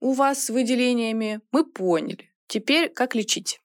[0.00, 2.32] у вас с выделениями, мы поняли.
[2.46, 3.60] Теперь как лечить?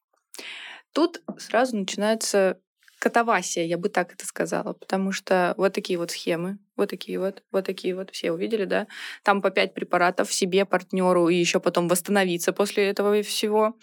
[0.98, 2.60] Тут сразу начинается
[2.98, 7.44] катавасия, я бы так это сказала, потому что вот такие вот схемы, вот такие вот,
[7.52, 8.88] вот такие вот, все увидели, да?
[9.22, 13.78] Там по пять препаратов себе, партнеру и еще потом восстановиться после этого всего.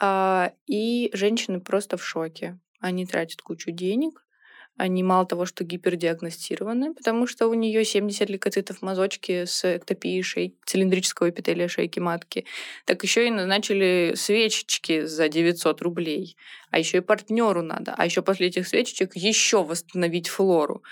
[0.00, 2.58] А, и женщины просто в шоке.
[2.80, 4.25] Они тратят кучу денег,
[4.76, 10.56] они мало того, что гипердиагностированы, потому что у нее 70 лейкоцитов мазочки с эктопией шейки,
[10.66, 12.44] цилиндрического эпителия шейки матки,
[12.84, 16.36] так еще и назначили свечечки за 900 рублей.
[16.70, 17.94] А еще и партнеру надо.
[17.96, 20.82] А еще после этих свечечек еще восстановить флору.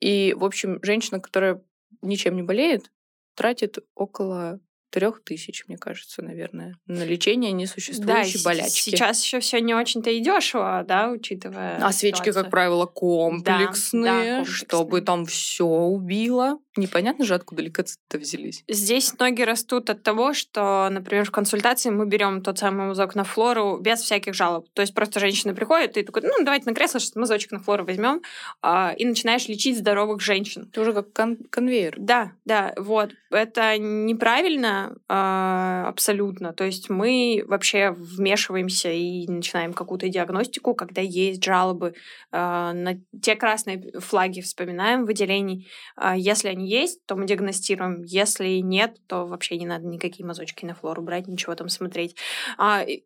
[0.00, 1.62] И, в общем, женщина, которая
[2.02, 2.90] ничем не болеет,
[3.34, 8.90] тратит около трех тысяч, мне кажется, наверное, на лечение несуществующей да, болячки.
[8.90, 11.76] Сейчас еще все не очень-то и дешево, да, учитывая.
[11.76, 12.42] А свечки, ситуацию.
[12.44, 14.44] как правило, комплексные, Да, да, комплексные.
[14.44, 16.58] чтобы там все убило.
[16.76, 18.64] Непонятно же, откуда лекарства взялись.
[18.68, 23.24] Здесь ноги растут от того, что, например, в консультации мы берем тот самый мазок на
[23.24, 24.68] флору без всяких жалоб.
[24.72, 27.84] То есть просто женщина приходит, и такой, ну, давайте на кресло сейчас мазочек на флору
[27.84, 28.22] возьмем,
[28.62, 30.68] а, и начинаешь лечить здоровых женщин.
[30.70, 31.96] Это уже как кон- конвейер.
[31.98, 33.10] Да, да, вот.
[33.30, 36.52] Это неправильно а, абсолютно.
[36.52, 41.94] То есть мы вообще вмешиваемся и начинаем какую-то диагностику, когда есть жалобы
[42.32, 45.68] а, на те красные флаги вспоминаем выделений.
[45.96, 48.02] А, Если они есть, то мы диагностируем.
[48.02, 52.16] Если нет, то вообще не надо никакие мазочки на флору брать, ничего там смотреть.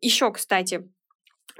[0.01, 0.83] Еще, кстати,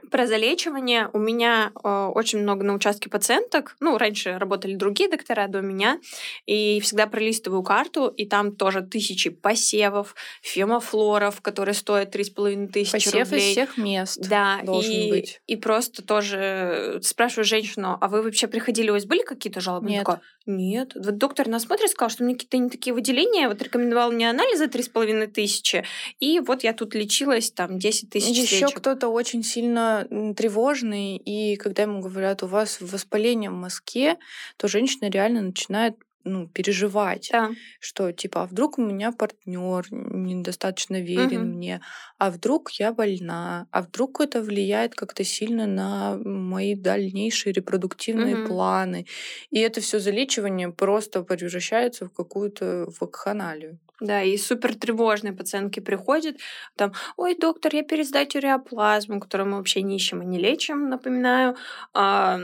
[0.09, 3.75] про залечивание у меня э, очень много на участке пациенток.
[3.79, 5.99] Ну, раньше работали другие доктора до меня.
[6.45, 13.13] И всегда пролистываю карту, и там тоже тысячи посевов, фемофлоров, которые стоят 3,5 тысячи Посев
[13.13, 13.39] рублей.
[13.39, 14.19] из всех мест.
[14.27, 15.41] Да, должен и, быть.
[15.47, 19.89] и просто тоже спрашиваю женщину, а вы вообще приходили, у вас были какие-то жалобы?
[19.89, 19.99] Нет.
[20.05, 20.93] такая, нет.
[20.95, 24.29] Вот доктор нас смотрит, сказал, что у меня какие-то не такие выделения, вот рекомендовал мне
[24.29, 25.83] анализ за 3,5 тысячи,
[26.19, 29.94] и вот я тут лечилась, там, 10 тысяч Еще кто-то очень сильно
[30.35, 34.17] тревожный, и когда ему говорят, у вас воспаление в мозге,
[34.57, 35.95] то женщина реально начинает
[36.27, 37.55] ну, переживать, Да.
[37.79, 41.53] что типа, а вдруг у меня партнер недостаточно верен Мгм.
[41.53, 41.81] мне,
[42.17, 48.37] а вдруг я больна, а вдруг это влияет как-то сильно на мои дальнейшие репродуктивные Мгм.
[48.37, 49.05] планы.
[49.51, 53.79] И это все залечивание просто превращается в какую-то вакханалию.
[54.01, 56.37] Да, и супер тревожные пациентки приходят,
[56.75, 61.55] там, ой, доктор, я пересдать уреоплазму, которую мы вообще не ищем и не лечим, напоминаю.
[61.93, 62.37] А,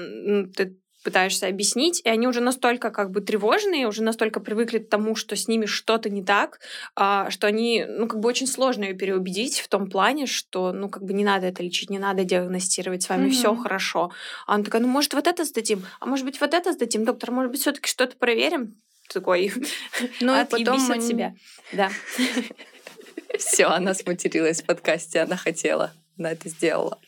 [0.56, 5.16] ты пытаешься объяснить, и они уже настолько как бы тревожные, уже настолько привыкли к тому,
[5.16, 6.60] что с ними что-то не так,
[6.96, 10.90] а, что они, ну, как бы очень сложно ее переубедить в том плане, что, ну,
[10.90, 13.32] как бы не надо это лечить, не надо диагностировать, с вами Мгм.
[13.32, 14.12] все хорошо.
[14.46, 17.32] А она такая, ну, может, вот это сдадим, а может быть, вот это сдадим, доктор,
[17.32, 18.76] может быть, все-таки что-то проверим?
[19.14, 19.52] Такой,
[20.22, 21.36] Ну и потом от себя.
[21.74, 21.92] Да.
[23.38, 27.00] Все, она сматерилась в подкасте, она хотела, она это сделала.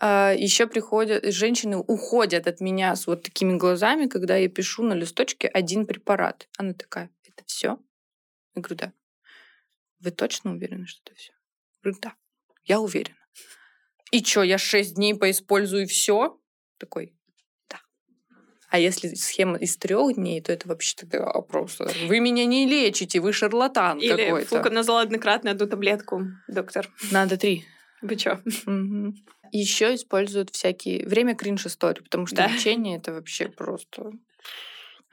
[0.00, 5.48] Еще приходят, женщины уходят от меня с вот такими глазами, когда я пишу на листочке
[5.48, 6.48] один препарат.
[6.56, 7.78] Она такая, это все?
[8.54, 8.92] Я говорю, да.
[10.00, 11.32] Вы точно уверены, что это все?
[11.82, 12.14] Говорю, да,
[12.64, 13.16] я уверена.
[14.12, 16.40] И что, я шесть дней поиспользую все?
[16.78, 17.17] Такой.
[18.70, 23.20] А если схема из трех дней, то это вообще тогда просто вы меня не лечите,
[23.20, 24.48] вы шарлатан Или какой-то.
[24.48, 26.88] флуконазол однократно одну таблетку, доктор.
[27.10, 27.64] Надо три.
[28.02, 28.38] Вы чё?
[29.50, 32.48] Еще используют всякие время кринж истории, потому что Да.
[32.48, 34.12] лечение это вообще просто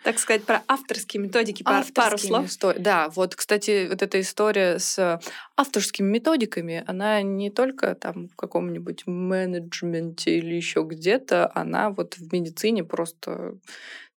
[0.06, 2.46] Так сказать, про авторские методики, пар- пару слов.
[2.46, 5.20] исто- Да, вот, кстати, вот эта история с
[5.58, 12.32] авторскими методиками, она не только там в каком-нибудь менеджменте или еще где-то, она вот в
[12.32, 13.56] медицине просто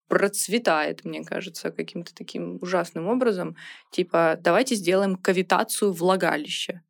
[0.09, 3.57] процветает, мне кажется, каким-то таким ужасным образом.
[3.91, 6.83] Типа, давайте сделаем кавитацию влагалища.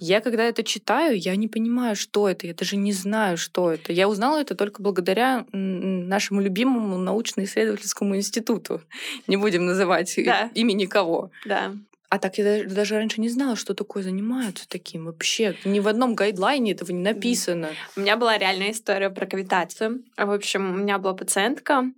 [0.00, 2.46] Я когда это читаю, я не понимаю, что это.
[2.46, 3.92] Я даже не знаю, что это.
[3.92, 8.80] Я узнала это только благодаря нашему любимому научно-исследовательскому институту.
[9.28, 10.50] Не будем называть Да.
[10.54, 11.30] имени кого.
[11.44, 11.72] Да.
[12.10, 15.56] А так я даже, даже раньше не знала, что такое занимаются таким вообще.
[15.64, 17.70] Ни в одном гайдлайне этого не написано.
[17.96, 20.04] У меня была реальная история про кавитацию.
[20.16, 21.90] В общем, у меня была пациентка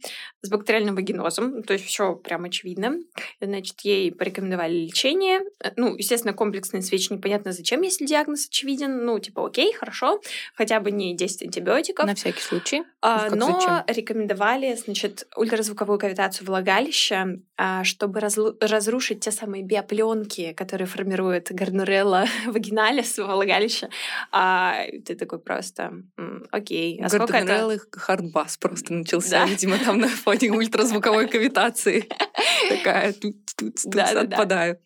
[0.46, 2.96] с бактериальным вагинозом, то есть все прям очевидно.
[3.40, 5.40] Значит, ей порекомендовали лечение.
[5.62, 9.04] Э, Ну, естественно, комплексные свечи непонятно зачем, если диагноз очевиден.
[9.04, 10.20] Ну, типа, окей, хорошо,
[10.54, 12.06] хотя бы не 10 антибиотиков.
[12.06, 12.82] На всякий случай.
[13.02, 13.84] А, как но зачем?
[13.88, 23.18] рекомендовали, значит, ультразвуковую кавитацию влагалища, а, чтобы разрушить те самые биопленки, которые формируют гарнурелла вагиналис
[23.18, 23.88] влагалища.
[24.32, 27.46] А ты такой просто, «М, окей, а сколько это?
[27.46, 29.46] Гарденрелл и хардбас просто начался, Да.
[29.46, 32.08] видимо, там на фоне ультразвуковой кавитации.
[32.68, 34.20] Такая тут тут Да-да-да.
[34.20, 34.78] отпадаю.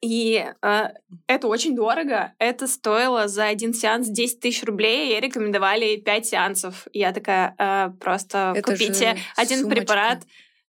[0.00, 0.92] И а,
[1.26, 2.32] это очень дорого.
[2.38, 6.86] Это стоило за один сеанс 10 тысяч рублей, и рекомендовали 5 сеансов.
[6.92, 9.80] Я такая, «А, просто Это купите один сумочка.
[9.80, 10.22] препарат,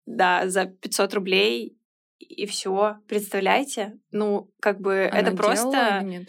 [0.06, 1.76] да, за 500 рублей,
[2.20, 2.98] и все.
[3.08, 3.98] Представляете?
[4.12, 6.02] Ну, как бы Она это просто...
[6.04, 6.28] или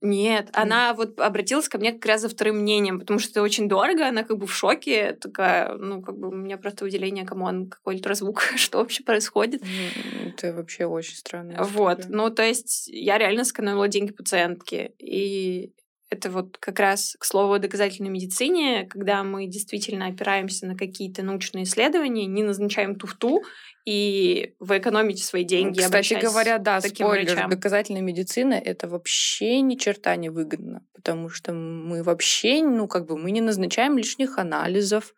[0.00, 0.30] нет?
[0.30, 3.68] Нет, она вот обратилась ко мне как раз за вторым мнением, потому что это очень
[3.68, 7.50] дорого, она как бы в шоке, такая, ну, как бы у меня просто выделение, come
[7.50, 9.62] on, какой ультразвук, что вообще происходит.
[9.62, 11.62] Ну, Это вообще очень странно.
[11.62, 15.72] Вот, ну, то есть я реально сэкономила деньги пациентки, и
[16.10, 21.22] это вот как раз к слову о доказательной медицине, когда мы действительно опираемся на какие-то
[21.22, 23.42] научные исследования, не назначаем туфту,
[23.86, 25.80] и вы экономите свои деньги.
[25.80, 27.50] Кстати говоря, да, спойлер, врачам.
[27.50, 33.16] доказательная медицина это вообще ни черта не выгодно, потому что мы вообще, ну как бы,
[33.16, 35.14] мы не назначаем лишних анализов,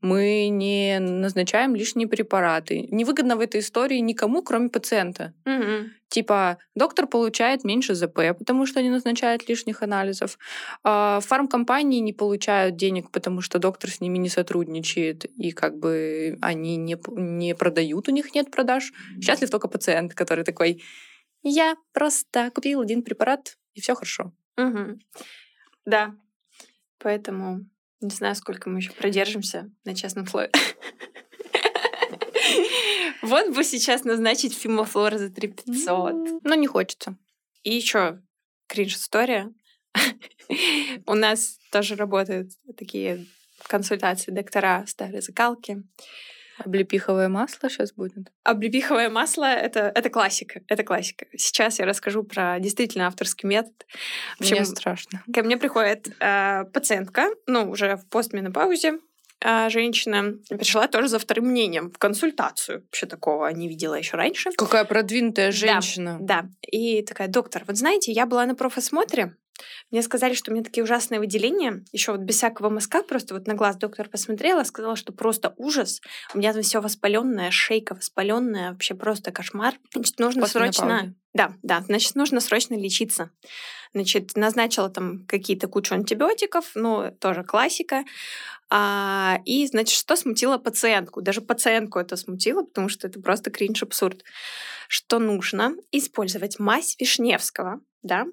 [0.00, 2.86] мы не назначаем лишние препараты.
[2.90, 5.34] Невыгодно в этой истории никому, кроме пациента.
[5.44, 5.90] Угу.
[6.08, 10.38] Типа, доктор получает меньше ЗП, потому что не назначает лишних анализов.
[10.82, 16.38] А фармкомпании не получают денег, потому что доктор с ними не сотрудничает, и как бы
[16.40, 18.92] они не, не продают, у них нет продаж.
[19.20, 20.82] Счастлив только пациент, который такой,
[21.42, 24.32] я просто купил один препарат, и все хорошо.
[24.56, 24.98] Угу.
[25.84, 26.14] Да,
[26.98, 27.66] поэтому
[28.00, 30.50] не знаю, сколько мы еще продержимся на частном слое.
[33.22, 36.42] Вот бы сейчас назначить фимофлор за 3500.
[36.44, 37.16] Но не хочется.
[37.62, 38.20] И еще
[38.68, 39.50] кринж-история.
[41.06, 43.26] У нас тоже работают такие
[43.66, 45.82] консультации доктора старой закалки.
[46.58, 48.32] Облепиховое масло сейчас будет?
[48.42, 50.60] Облепиховое масло это, это классика.
[50.66, 51.26] Это классика.
[51.36, 53.86] Сейчас я расскажу про действительно авторский метод.
[54.38, 55.22] В общем, мне страшно.
[55.32, 58.98] Ко мне приходит э, пациентка, ну, уже в постменопаузе,
[59.68, 62.82] женщина пришла тоже за вторым мнением в консультацию.
[62.82, 64.50] Вообще такого не видела еще раньше.
[64.56, 66.18] Какая продвинутая женщина.
[66.20, 66.48] Да, да.
[66.62, 69.36] И такая, доктор, вот знаете, я была на профосмотре,
[69.90, 73.46] мне сказали, что у меня такие ужасные выделения, еще вот без всякого мазка, просто вот
[73.46, 76.00] на глаз доктор посмотрела, сказала, что просто ужас.
[76.34, 79.74] У меня там все воспаленное, шейка воспаленная, вообще просто кошмар.
[79.92, 81.14] Значит, нужно После срочно...
[81.34, 83.30] Да, да, значит, нужно срочно лечиться.
[83.94, 88.04] Значит, назначила там какие-то кучу антибиотиков, ну, тоже классика.
[88.70, 91.22] А, и, значит, что смутило пациентку?
[91.22, 94.24] Даже пациентку это смутило, потому что это просто кринж-абсурд.
[94.88, 98.26] Что нужно использовать мазь Вишневского, да,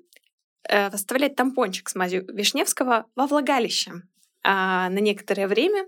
[0.69, 3.93] э, оставлять тампончик с мазью Вишневского во влагалище
[4.43, 5.85] а, на некоторое время.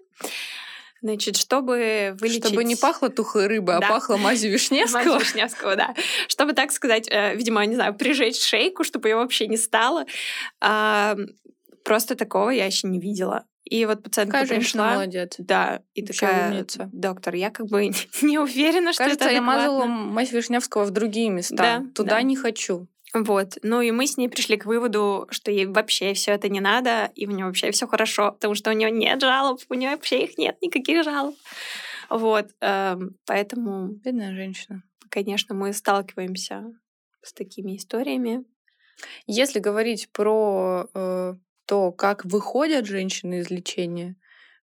[1.01, 2.45] Значит, чтобы вылечить...
[2.45, 3.87] Чтобы не пахло тухой рыбой, а да.
[3.87, 5.03] а пахло мазью Вишневского.
[5.03, 5.93] Мазью Вишневского, да.
[6.27, 10.05] Чтобы, так сказать, э, видимо, не знаю, прижечь шейку, чтобы ее вообще не стало.
[10.59, 11.15] А,
[11.83, 13.45] просто такого я еще не видела.
[13.69, 14.93] И вот пациентка такая пришла.
[14.93, 15.35] молодец.
[15.37, 16.89] Да, и Вообще такая, умница.
[16.93, 21.29] доктор, я как бы не уверена, что Кажется, это я мазала мазь Вишневского в другие
[21.29, 21.55] места.
[21.55, 22.21] Да, Туда да.
[22.21, 22.87] не хочу.
[23.13, 23.57] Вот.
[23.63, 27.11] Ну и мы с ней пришли к выводу, что ей вообще все это не надо,
[27.15, 30.25] и у нее вообще все хорошо, потому что у нее нет жалоб, у нее вообще
[30.25, 31.35] их нет, никаких жалоб.
[32.09, 32.47] Вот.
[32.61, 33.87] Эм, поэтому...
[33.87, 34.83] Бедная женщина.
[35.09, 36.65] Конечно, мы сталкиваемся
[37.21, 38.43] с такими историями.
[39.25, 41.35] Если говорить про э,
[41.65, 44.15] то, как выходят женщины из лечения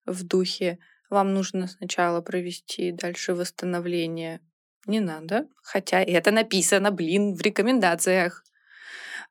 [0.05, 0.79] в духе,
[1.09, 4.41] вам нужно сначала провести дальше восстановление
[4.85, 5.47] не надо.
[5.63, 8.43] Хотя это написано, блин, в рекомендациях.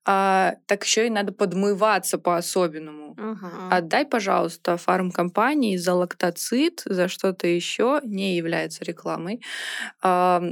[0.07, 3.13] А, так еще и надо подмываться по-особенному.
[3.13, 3.47] Угу.
[3.71, 9.43] Отдай, пожалуйста, фармкомпании за лактоцит, за что-то еще, не является рекламой.
[10.03, 10.43] А,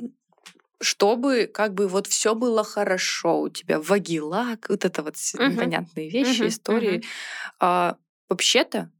[0.81, 5.45] чтобы как бы вот все было хорошо у тебя, вагилак, вот это вот угу.
[5.45, 6.49] непонятные вещи, угу.
[6.49, 6.99] истории.
[6.99, 7.05] Угу.
[7.61, 7.97] А,
[8.29, 8.91] вообще-то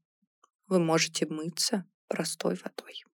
[0.69, 3.05] вы можете мыться простой водой.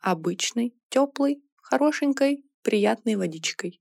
[0.00, 3.80] Обычной, теплой, хорошенькой, приятной водичкой.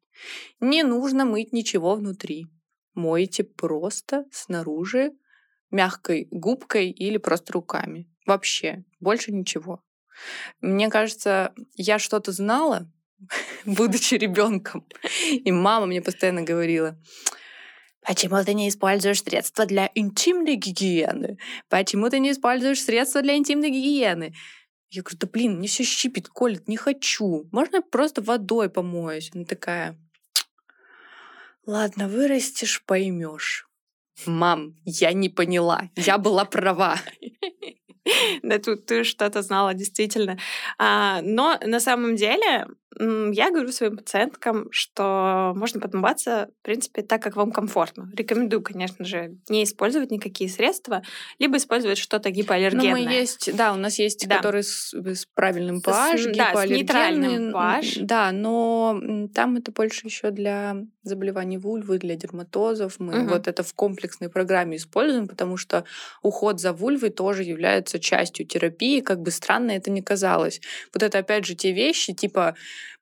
[0.60, 2.48] Не нужно мыть ничего внутри.
[2.94, 5.12] Мойте просто снаружи
[5.72, 8.10] мягкой губкой или просто руками.
[8.26, 9.84] Вообще, больше ничего.
[10.62, 12.92] Мне кажется, я что-то знала,
[13.66, 14.86] будучи ребенком.
[15.32, 17.00] И мама мне постоянно говорила,
[18.08, 21.38] Почему ты не используешь средства для интимной гигиены?
[21.68, 24.34] Почему ты не используешь средства для интимной гигиены?
[24.90, 27.48] Я говорю, да блин, мне все щипит, колет, не хочу.
[27.52, 29.32] Можно я просто водой помоюсь?
[29.34, 29.98] Она такая,
[31.66, 33.68] ладно, вырастешь, поймешь.
[34.26, 36.98] Мам, я не поняла, я была права.
[38.42, 40.38] Да тут ты что-то знала, действительно.
[40.78, 42.66] А, но на самом деле
[43.00, 48.10] я говорю своим пациенткам, что можно подмываться, в принципе, так, как вам комфортно.
[48.16, 51.04] Рекомендую, конечно же, не использовать никакие средства,
[51.40, 52.86] либо использовать что-то гипоаллергенное.
[52.86, 54.38] Ну, мы есть, да, у нас есть, да.
[54.38, 58.00] которые с, с правильным pH, с, да, с нейтральным pH.
[58.02, 59.00] Да, но
[59.34, 63.00] там это больше еще для заболеваний вульвы, для дерматозов.
[63.00, 63.30] Мы угу.
[63.30, 65.86] вот это в комплексной программе используем, потому что
[66.22, 70.62] уход за вульвой тоже является частью терапии, как бы странно это ни казалось.
[70.94, 72.56] Вот это опять же те вещи, типа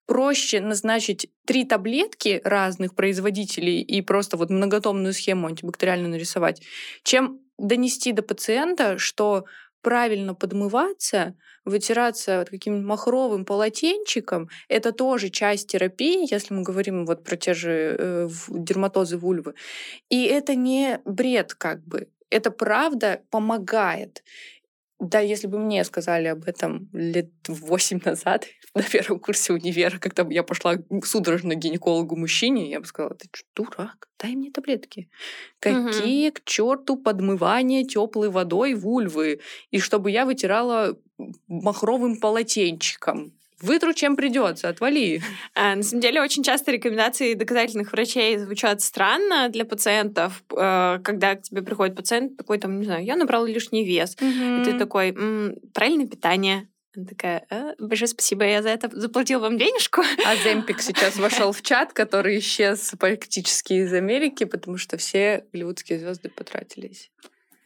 [0.05, 6.61] проще назначить три таблетки разных производителей и просто вот многотомную схему антибактериальную нарисовать,
[7.03, 9.45] чем донести до пациента, что
[9.81, 17.23] правильно подмываться, вытираться вот каким-нибудь махровым полотенчиком, это тоже часть терапии, если мы говорим вот
[17.23, 19.53] про те же э, дерматозы вульвы.
[20.09, 22.07] И это не бред как бы.
[22.31, 24.23] Это правда помогает.
[24.99, 30.25] Да, если бы мне сказали об этом лет восемь назад, на первом курсе универа, когда
[30.29, 34.07] я пошла судорожно к гинекологу-мужчине, я бы сказала, ты что, дурак?
[34.19, 35.09] Дай мне таблетки.
[35.59, 36.35] Какие угу.
[36.35, 39.41] к черту подмывания теплой водой вульвы?
[39.71, 40.97] И чтобы я вытирала
[41.47, 43.33] махровым полотенчиком.
[43.61, 45.21] Вытру, чем придется, отвали.
[45.53, 51.35] А, на самом деле, очень часто рекомендации доказательных врачей звучат странно для пациентов, э, когда
[51.35, 54.15] к тебе приходит пациент такой, там, не знаю, я набрал лишний вес.
[54.19, 54.61] Угу.
[54.61, 59.39] И ты такой, М, правильное питание, она такая, э, большое спасибо, я за это заплатил
[59.39, 60.01] вам денежку.
[60.25, 65.99] А Земпик сейчас вошел в чат, который исчез практически из Америки, потому что все голливудские
[65.99, 67.11] звезды потратились.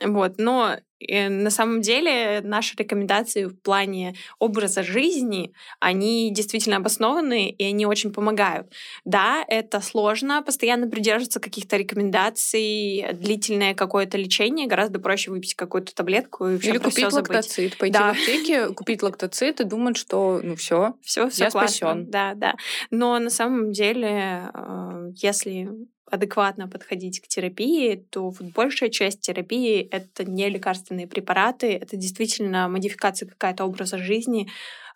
[0.02, 7.50] Вот, но э, на самом деле наши рекомендации в плане образа жизни, они действительно обоснованы,
[7.50, 8.72] и они очень помогают.
[9.04, 16.48] Да, это сложно, постоянно придерживаться каких-то рекомендаций, длительное какое-то лечение, гораздо проще выпить какую-то таблетку
[16.48, 18.14] и Или купить лактоцит, пойти да.
[18.14, 22.10] в аптеке, купить лактоцит и думать, что ну все, все, все я спасен.
[22.10, 22.56] Да, да.
[22.90, 25.70] Но на самом деле, э, если
[26.12, 32.68] адекватно подходить к терапии, то вот большая часть терапии— это не лекарственные препараты, это действительно
[32.68, 34.50] модификация какая-то образа жизни.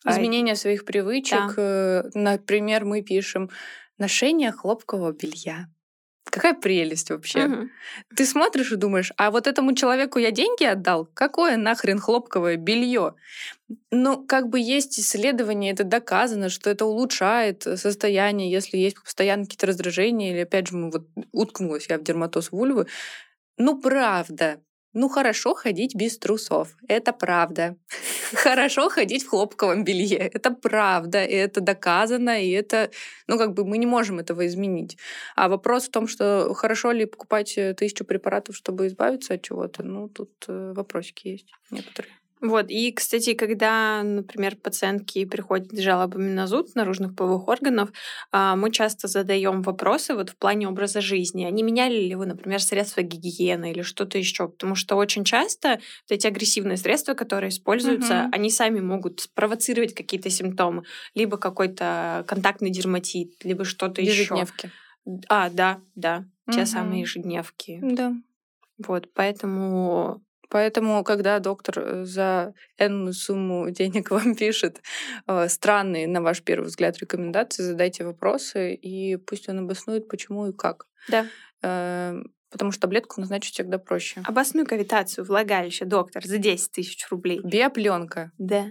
[0.04, 1.56] А, Изменение своих привычек.
[1.56, 1.62] Да.
[1.62, 3.50] Э, например, мы пишем
[3.98, 5.68] ношение хлопкового белья.
[6.30, 7.46] Какая прелесть вообще.
[7.46, 7.70] Угу.
[8.16, 11.08] Ты смотришь и думаешь, а вот этому человеку я деньги отдал?
[11.14, 13.16] Какое нахрен хлопковое белье?
[13.92, 19.68] Ну, как бы есть исследования, это доказано, что это улучшает состояние, если есть постоянно какие-то
[19.68, 22.88] раздражения, или опять же, мы вот уткнулась я в дерматоз вульвы.
[23.58, 24.60] Ну, правда,
[24.94, 26.76] ну, хорошо ходить без трусов.
[26.88, 27.76] Это правда.
[28.34, 30.18] Хорошо ходить в хлопковом белье.
[30.18, 31.24] Это правда.
[31.24, 32.42] И это доказано.
[32.42, 32.92] И это,
[33.28, 34.98] ну, как бы мы не можем этого изменить.
[35.36, 39.84] А вопрос в том, что хорошо ли покупать э, тысячу препаратов, чтобы избавиться от чего-то,
[39.84, 42.14] ну, тут э, вопросики есть некоторые.
[42.44, 47.90] Вот, и, кстати, когда, например, пациентки приходят с жалобами на зуд наружных половых органов,
[48.34, 51.46] а, мы часто задаем вопросы вот в плане образа жизни.
[51.46, 54.50] Они меняли ли вы, например, средства гигиены или что-то еще?
[54.50, 58.30] Потому что очень часто вот эти агрессивные средства, которые используются, угу.
[58.34, 60.84] они сами могут спровоцировать какие-то симптомы.
[61.16, 64.24] Либо какой-то контактный дерматит, либо что-то еще.
[64.24, 64.70] Ежедневки.
[65.30, 66.58] А, да, да, угу.
[66.58, 67.80] те самые ежедневки.
[67.82, 68.14] Да.
[68.86, 70.22] Вот, поэтому
[70.54, 74.84] Поэтому, когда доктор э, за энную сумму денег вам пишет
[75.26, 80.54] э, странные, на ваш первый взгляд, рекомендации, задайте вопросы, и пусть он обоснует, почему и
[80.54, 80.86] как.
[81.10, 81.26] Да.
[81.64, 84.22] Э, потому что таблетку назначить всегда проще.
[84.26, 87.42] Обоснуй кавитацию влагалища, доктор, за 10 тысяч рублей.
[87.44, 88.32] Биопленка.
[88.38, 88.68] Да.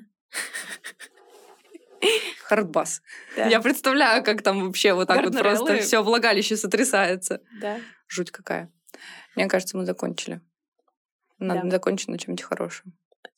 [2.44, 3.02] Хардбас.
[3.36, 3.46] Да.
[3.46, 7.40] Я представляю, как там вообще вот так вот просто все влагалище сотрясается.
[7.60, 7.80] Да.
[8.06, 8.70] Жуть какая.
[9.34, 10.40] Мне кажется, мы закончили.
[11.42, 11.70] Надо да.
[11.70, 12.92] закончить на чем-нибудь хорошем.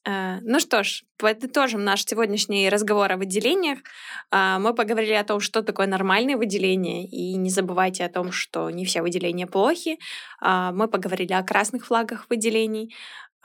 [0.07, 3.78] А, ну что ж, подытожим наш сегодняшний разговор о выделениях.
[4.30, 8.68] А, мы поговорили о том, что такое нормальное выделение, и не забывайте о том, что
[8.68, 9.98] не все выделения плохи.
[10.40, 12.94] А, мы поговорили о красных флагах выделений,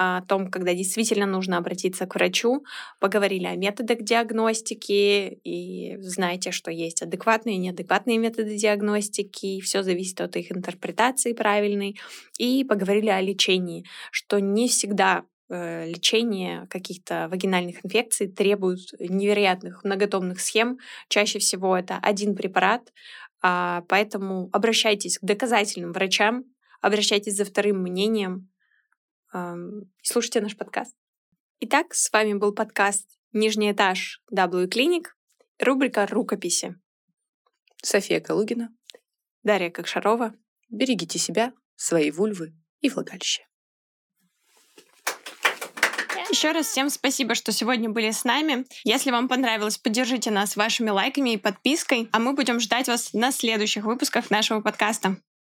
[0.01, 2.63] о том, когда действительно нужно обратиться к врачу,
[2.99, 10.21] поговорили о методах диагностики, и знаете, что есть адекватные и неадекватные методы диагностики, все зависит
[10.21, 11.99] от их интерпретации правильной,
[12.37, 20.39] и поговорили о лечении, что не всегда э, лечение каких-то вагинальных инфекций требует невероятных многотомных
[20.39, 20.77] схем.
[21.09, 22.93] Чаще всего это один препарат,
[23.41, 26.45] а, поэтому обращайтесь к доказательным врачам,
[26.79, 28.47] обращайтесь за вторым мнением,
[29.33, 29.37] и
[30.01, 30.95] слушайте наш подкаст.
[31.59, 35.17] Итак, с вами был подкаст «Нижний этаж W Клиник»,
[35.59, 36.75] рубрика «Рукописи».
[37.81, 38.69] София Калугина.
[39.43, 40.33] Дарья Кокшарова.
[40.69, 43.43] Берегите себя, свои вульвы и влагалище.
[46.29, 48.65] Еще раз всем спасибо, что сегодня были с нами.
[48.83, 53.31] Если вам понравилось, поддержите нас вашими лайками и подпиской, а мы будем ждать вас на
[53.31, 55.17] следующих выпусках нашего подкаста.